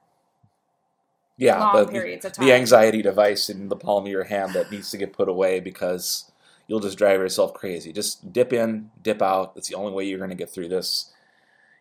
yeah, 1.37 1.59
long 1.59 1.85
the, 1.85 1.91
periods 1.91 2.25
of 2.25 2.33
the 2.33 2.51
anxiety 2.53 3.01
device 3.01 3.49
in 3.49 3.69
the 3.69 3.75
palm 3.75 4.05
of 4.05 4.11
your 4.11 4.25
hand 4.25 4.53
that 4.53 4.71
needs 4.71 4.91
to 4.91 4.97
get 4.97 5.13
put 5.13 5.29
away 5.29 5.59
because 5.59 6.31
you'll 6.67 6.79
just 6.79 6.97
drive 6.97 7.19
yourself 7.19 7.53
crazy. 7.53 7.91
Just 7.91 8.31
dip 8.31 8.53
in, 8.53 8.91
dip 9.01 9.21
out. 9.21 9.55
That's 9.55 9.69
the 9.69 9.75
only 9.75 9.93
way 9.93 10.05
you're 10.05 10.17
going 10.17 10.29
to 10.29 10.35
get 10.35 10.49
through 10.49 10.69
this. 10.69 11.13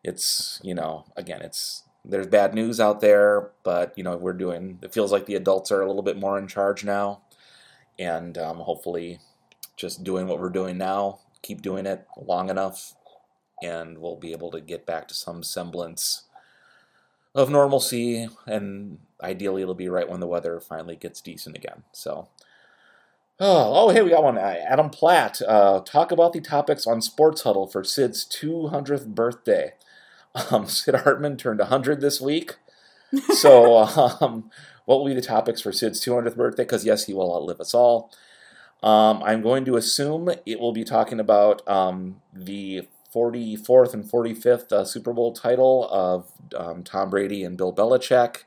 It's, 0.05 0.61
you 0.63 0.75
know, 0.75 1.05
again, 1.17 1.43
it's 1.43 1.83
there's 2.05 2.29
bad 2.29 2.55
news 2.55 2.79
out 2.79 3.01
there, 3.01 3.51
but 3.65 3.93
you 3.97 4.05
know, 4.05 4.17
we're 4.17 4.33
doing 4.33 4.79
it 4.83 4.95
feels 4.95 5.11
like 5.11 5.27
the 5.27 5.35
adults 5.35 5.73
are 5.73 5.83
a 5.83 5.87
little 5.87 6.03
bit 6.03 6.19
more 6.19 6.39
in 6.39 6.47
charge 6.47 6.85
now 6.85 7.23
and 7.99 8.39
um, 8.39 8.59
hopefully 8.59 9.19
just 9.77 10.05
doing 10.05 10.27
what 10.27 10.39
we're 10.39 10.51
doing 10.51 10.79
now, 10.79 11.19
keep 11.43 11.63
doing 11.63 11.87
it 11.87 12.07
long 12.17 12.51
enough 12.51 12.95
and 13.63 13.99
we'll 13.99 14.17
be 14.17 14.33
able 14.33 14.51
to 14.51 14.61
get 14.61 14.87
back 14.87 15.09
to 15.09 15.15
some 15.15 15.43
semblance 15.43 16.23
of 17.35 17.51
normalcy, 17.51 18.29
and 18.47 18.99
ideally 19.23 19.63
it'll 19.63 19.75
be 19.75 19.89
right 19.89 20.09
when 20.09 20.21
the 20.21 20.27
weather 20.27 20.59
finally 20.59 20.97
gets 20.97 21.21
decent 21.21 21.57
again. 21.57 21.83
So, 21.93 22.29
oh, 23.41 23.89
oh 23.89 23.89
hey, 23.91 24.03
we 24.03 24.11
got 24.11 24.25
one. 24.25 24.39
Adam 24.39 24.91
Platt, 24.91 25.41
uh, 25.47 25.81
talk 25.81 26.13
about 26.13 26.33
the 26.33 26.41
topics 26.41 26.87
on 26.87 27.01
Sports 27.01 27.43
Huddle 27.43 27.67
for 27.67 27.85
Sid's 27.85 28.25
200th 28.25 29.07
birthday. 29.15 29.73
Um, 30.51 30.67
Sid 30.67 30.95
Hartman 30.97 31.39
turned 31.39 31.61
100 31.61 32.03
this 32.03 32.21
week. 32.21 32.57
So, 33.31 33.77
um, 34.21 34.51
what 34.85 34.99
will 34.99 35.07
be 35.07 35.15
the 35.15 35.23
topics 35.23 35.63
for 35.63 35.73
Sid's 35.73 36.05
200th 36.05 36.37
birthday? 36.37 36.65
Because, 36.65 36.85
yes, 36.85 37.07
he 37.07 37.15
will 37.15 37.35
outlive 37.35 37.59
us 37.59 37.73
all. 37.73 38.13
Um, 38.83 39.23
I'm 39.23 39.41
going 39.41 39.65
to 39.65 39.77
assume 39.77 40.31
it 40.45 40.61
will 40.61 40.73
be 40.73 40.85
talking 40.85 41.21
about 41.21 41.67
um, 41.67 42.21
the 42.35 42.87
44th 43.15 43.95
and 43.95 44.05
45th 44.05 44.73
uh, 44.73 44.85
Super 44.85 45.13
Bowl 45.13 45.33
title 45.33 45.89
of 45.91 46.31
um, 46.55 46.83
Tom 46.83 47.09
Brady 47.09 47.43
and 47.43 47.57
Bill 47.57 47.73
Belichick, 47.73 48.43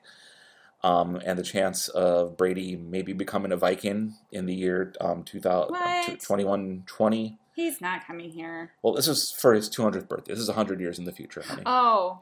um, 0.84 1.22
and 1.26 1.38
the 1.38 1.44
chance 1.44 1.88
of 1.90 2.38
Brady 2.38 2.76
maybe 2.76 3.14
becoming 3.14 3.52
a 3.52 3.58
Viking 3.58 4.16
in 4.32 4.46
the 4.46 4.54
year 4.56 4.94
um, 5.02 5.24
2000, 5.24 5.72
What? 5.72 6.06
2120. 6.20 7.38
he's 7.56 7.82
not 7.82 8.06
coming 8.08 8.30
here. 8.30 8.72
Well, 8.82 8.94
this 8.94 9.08
is 9.08 9.32
for 9.32 9.54
his 9.54 9.70
200th 9.70 10.08
birthday. 10.08 10.32
This 10.34 10.40
is 10.40 10.48
100 10.48 10.80
years 10.80 10.98
in 11.00 11.06
the 11.06 11.12
future, 11.12 11.42
honey. 11.46 11.64
Oh, 11.66 12.20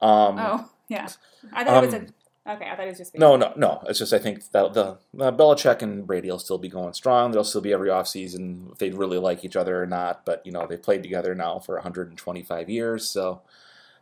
Um, 0.00 0.38
oh, 0.38 0.70
yeah. 0.88 1.08
I 1.52 1.64
thought 1.64 1.82
it 1.84 1.86
was 1.86 1.94
um, 1.94 2.06
a. 2.06 2.12
Okay, 2.50 2.64
I 2.66 2.76
thought 2.76 2.86
it 2.86 2.88
was 2.88 2.98
just. 2.98 3.18
No, 3.18 3.36
no, 3.36 3.52
no. 3.56 3.82
It's 3.88 3.98
just 3.98 4.14
I 4.14 4.18
think 4.18 4.50
that 4.52 4.72
the 4.72 4.84
uh, 5.20 5.32
Belichick 5.32 5.82
and 5.82 6.06
Brady 6.06 6.30
will 6.30 6.38
still 6.38 6.56
be 6.56 6.70
going 6.70 6.94
strong. 6.94 7.30
They'll 7.30 7.44
still 7.44 7.60
be 7.60 7.74
every 7.74 7.90
offseason 7.90 8.72
if 8.72 8.78
they 8.78 8.88
really 8.90 9.18
like 9.18 9.44
each 9.44 9.54
other 9.56 9.82
or 9.82 9.86
not. 9.86 10.24
But 10.24 10.46
you 10.46 10.52
know 10.52 10.66
they've 10.66 10.80
played 10.82 11.02
together 11.02 11.34
now 11.34 11.58
for 11.58 11.74
125 11.74 12.70
years, 12.70 13.10
so 13.10 13.42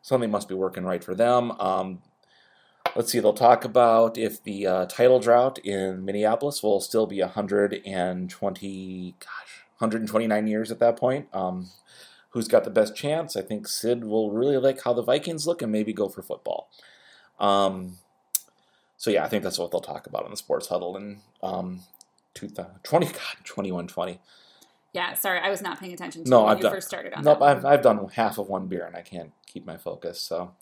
something 0.01 0.31
must 0.31 0.49
be 0.49 0.55
working 0.55 0.85
right 0.85 1.03
for 1.03 1.15
them. 1.17 1.51
Um, 1.61 2.03
let's 2.97 3.13
see. 3.13 3.21
They'll 3.21 3.33
talk 3.33 3.65
about 3.65 4.19
if 4.19 4.43
the 4.43 4.67
uh, 4.67 4.87
title 4.87 5.21
drought 5.21 5.59
in 5.59 6.05
Minneapolis 6.05 6.63
will 6.63 6.81
still 6.81 7.07
be 7.07 7.21
120, 7.21 9.15
gosh, 9.21 9.65
129 9.79 10.47
years 10.47 10.71
at 10.71 10.79
that 10.81 10.97
point. 10.97 11.29
Um, 11.33 11.71
who's 12.31 12.49
got 12.49 12.65
the 12.65 12.71
best 12.71 12.97
chance? 12.97 13.37
I 13.37 13.43
think 13.43 13.69
Sid 13.69 14.05
will 14.05 14.31
really 14.33 14.57
like 14.57 14.83
how 14.83 14.93
the 14.93 15.03
Vikings 15.03 15.47
look 15.47 15.63
and 15.63 15.71
maybe 15.71 15.93
go 15.93 16.09
for 16.09 16.23
football. 16.23 16.69
Um, 17.39 17.99
so 18.97 19.11
yeah, 19.11 19.25
I 19.25 19.29
think 19.29 19.43
that's 19.43 19.59
what 19.59 19.71
they'll 19.71 19.81
talk 19.81 20.07
about 20.07 20.25
in 20.25 20.31
the 20.31 20.37
sports 20.37 20.69
huddle 20.69 20.97
in 20.97 21.19
um, 21.43 21.81
2020, 22.35 23.07
God, 23.13 23.15
2120. 23.45 24.21
Yeah, 24.93 25.13
sorry, 25.13 25.41
I 25.41 25.51
was 25.51 25.61
not 25.61 25.79
paying 25.79 25.93
attention 25.93 26.25
to 26.25 26.31
No, 26.31 26.43
when 26.45 26.53
I've 26.53 26.57
you 26.59 26.63
done. 26.63 26.73
first 26.73 26.89
started 26.89 27.13
on 27.13 27.23
Nope, 27.23 27.41
that. 27.41 27.45
I've 27.45 27.65
I've 27.67 27.83
done 27.83 28.09
half 28.15 28.39
of 28.39 28.49
one 28.49 28.67
beer 28.67 28.87
and 28.87 28.97
I 28.97 29.03
can't 29.03 29.33
keep 29.47 29.67
my 29.67 29.77
focus. 29.77 30.19
So, 30.21 30.53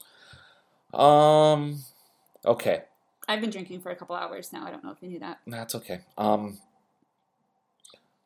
um, 0.99 1.85
okay, 2.45 2.83
I've 3.29 3.41
been 3.41 3.51
drinking 3.51 3.81
for 3.81 3.91
a 3.91 3.97
couple 3.97 4.15
hours 4.17 4.53
now. 4.53 4.67
I 4.67 4.71
don't 4.71 4.85
know 4.85 4.91
if 4.91 4.99
you 5.01 5.09
knew 5.09 5.19
that. 5.21 5.39
that's 5.47 5.75
okay. 5.75 6.01
Um, 6.19 6.59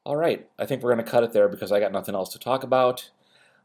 all 0.04 0.16
right, 0.16 0.48
I 0.58 0.66
think 0.66 0.82
we're 0.82 0.90
gonna 0.90 1.02
cut 1.04 1.22
it 1.24 1.32
there 1.32 1.48
because 1.48 1.70
I 1.72 1.80
got 1.80 1.92
nothing 1.92 2.14
else 2.14 2.30
to 2.32 2.38
talk 2.38 2.62
about. 2.62 3.10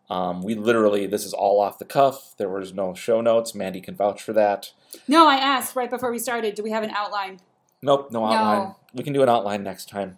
Um, 0.09 0.41
we 0.41 0.55
literally, 0.55 1.07
this 1.07 1.25
is 1.25 1.33
all 1.33 1.61
off 1.61 1.79
the 1.79 1.85
cuff. 1.85 2.35
There 2.37 2.49
was 2.49 2.73
no 2.73 2.93
show 2.93 3.21
notes. 3.21 3.55
Mandy 3.55 3.79
can 3.79 3.95
vouch 3.95 4.21
for 4.21 4.33
that. 4.33 4.71
No, 5.07 5.27
I 5.29 5.35
asked 5.35 5.75
right 5.77 5.89
before 5.89 6.11
we 6.11 6.19
started. 6.19 6.55
Do 6.55 6.63
we 6.63 6.71
have 6.71 6.83
an 6.83 6.89
outline? 6.91 7.39
Nope, 7.81 8.11
no 8.11 8.19
No. 8.19 8.25
outline. 8.33 8.75
We 8.93 9.03
can 9.03 9.13
do 9.13 9.23
an 9.23 9.29
outline 9.29 9.63
next 9.63 9.87
time. 9.89 10.17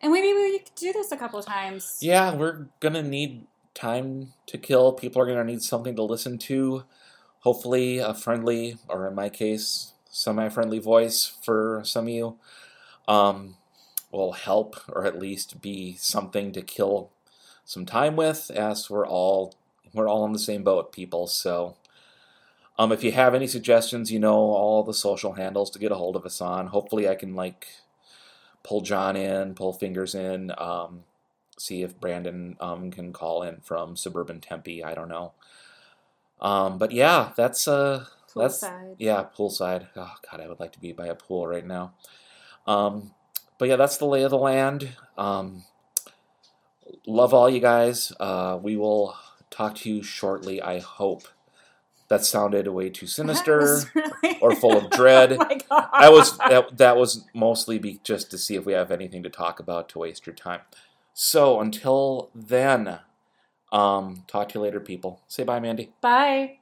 And 0.00 0.12
maybe 0.12 0.34
we 0.34 0.58
could 0.58 0.74
do 0.74 0.92
this 0.92 1.12
a 1.12 1.16
couple 1.16 1.38
of 1.38 1.46
times. 1.46 1.98
Yeah, 2.00 2.34
we're 2.34 2.66
gonna 2.80 3.02
need 3.04 3.46
time 3.74 4.32
to 4.46 4.58
kill. 4.58 4.92
People 4.92 5.22
are 5.22 5.26
gonna 5.26 5.44
need 5.44 5.62
something 5.62 5.94
to 5.94 6.02
listen 6.02 6.36
to. 6.38 6.82
Hopefully, 7.42 7.98
a 7.98 8.14
friendly, 8.14 8.78
or 8.88 9.06
in 9.08 9.14
my 9.14 9.28
case, 9.28 9.92
semi-friendly 10.10 10.78
voice 10.78 11.36
for 11.42 11.82
some 11.84 12.04
of 12.04 12.10
you, 12.10 12.36
um, 13.08 13.56
will 14.12 14.32
help, 14.32 14.76
or 14.88 15.04
at 15.04 15.18
least 15.18 15.60
be 15.60 15.96
something 15.96 16.52
to 16.52 16.62
kill 16.62 17.10
some 17.64 17.84
time 17.86 18.14
with. 18.16 18.50
As 18.50 18.88
we're 18.88 19.06
all 19.06 19.54
we're 19.92 20.08
all 20.08 20.22
on 20.22 20.32
the 20.32 20.38
same 20.38 20.62
boat, 20.62 20.92
people. 20.92 21.26
So, 21.26 21.76
um, 22.78 22.92
if 22.92 23.02
you 23.04 23.12
have 23.12 23.34
any 23.34 23.46
suggestions, 23.46 24.12
you 24.12 24.18
know 24.18 24.36
all 24.36 24.82
the 24.82 24.94
social 24.94 25.34
handles 25.34 25.70
to 25.70 25.78
get 25.78 25.92
a 25.92 25.96
hold 25.96 26.16
of 26.16 26.24
us 26.24 26.40
on. 26.40 26.68
Hopefully, 26.68 27.08
I 27.08 27.14
can 27.14 27.34
like 27.34 27.66
pull 28.62 28.82
John 28.82 29.16
in, 29.16 29.54
pull 29.54 29.72
fingers 29.72 30.14
in. 30.14 30.52
Um, 30.58 31.04
see 31.58 31.82
if 31.82 31.98
Brandon 32.00 32.56
um, 32.60 32.90
can 32.90 33.12
call 33.12 33.42
in 33.42 33.60
from 33.60 33.96
suburban 33.96 34.40
Tempe. 34.40 34.82
I 34.82 34.94
don't 34.94 35.08
know. 35.08 35.32
Um, 36.42 36.76
but 36.76 36.92
yeah, 36.92 37.30
that's 37.36 37.66
uh, 37.68 38.04
that's 38.36 38.62
Poolside. 38.64 38.96
yeah, 38.98 39.24
poolside. 39.36 39.86
Oh 39.96 40.12
God, 40.30 40.40
I 40.40 40.48
would 40.48 40.60
like 40.60 40.72
to 40.72 40.80
be 40.80 40.92
by 40.92 41.06
a 41.06 41.14
pool 41.14 41.46
right 41.46 41.66
now. 41.66 41.94
Um, 42.66 43.12
but 43.58 43.68
yeah, 43.68 43.76
that's 43.76 43.96
the 43.96 44.06
lay 44.06 44.24
of 44.24 44.30
the 44.30 44.38
land. 44.38 44.90
Um, 45.16 45.64
love 47.06 47.32
all 47.32 47.48
you 47.48 47.60
guys. 47.60 48.12
Uh, 48.18 48.58
we 48.60 48.76
will 48.76 49.16
talk 49.50 49.76
to 49.76 49.90
you 49.90 50.02
shortly. 50.02 50.60
I 50.60 50.80
hope. 50.80 51.28
That 52.08 52.24
sounded 52.26 52.66
way 52.68 52.90
too 52.90 53.06
sinister 53.18 53.78
really- 53.94 54.38
or 54.42 54.54
full 54.54 54.76
of 54.76 54.90
dread. 54.90 55.38
oh. 55.70 55.88
I 55.92 56.10
was 56.10 56.36
that, 56.38 56.76
that 56.76 56.96
was 56.98 57.24
mostly 57.32 57.78
be 57.78 58.00
just 58.04 58.30
to 58.32 58.38
see 58.38 58.54
if 58.56 58.66
we 58.66 58.72
have 58.74 58.90
anything 58.90 59.22
to 59.22 59.30
talk 59.30 59.60
about 59.60 59.88
to 59.90 60.00
waste 60.00 60.26
your 60.26 60.34
time. 60.34 60.60
So 61.14 61.60
until 61.60 62.30
then, 62.34 62.98
um, 63.72 64.24
talk 64.28 64.50
to 64.50 64.58
you 64.58 64.62
later, 64.64 64.80
people. 64.80 65.22
Say 65.28 65.44
bye, 65.44 65.60
Mandy. 65.60 65.92
Bye. 66.00 66.61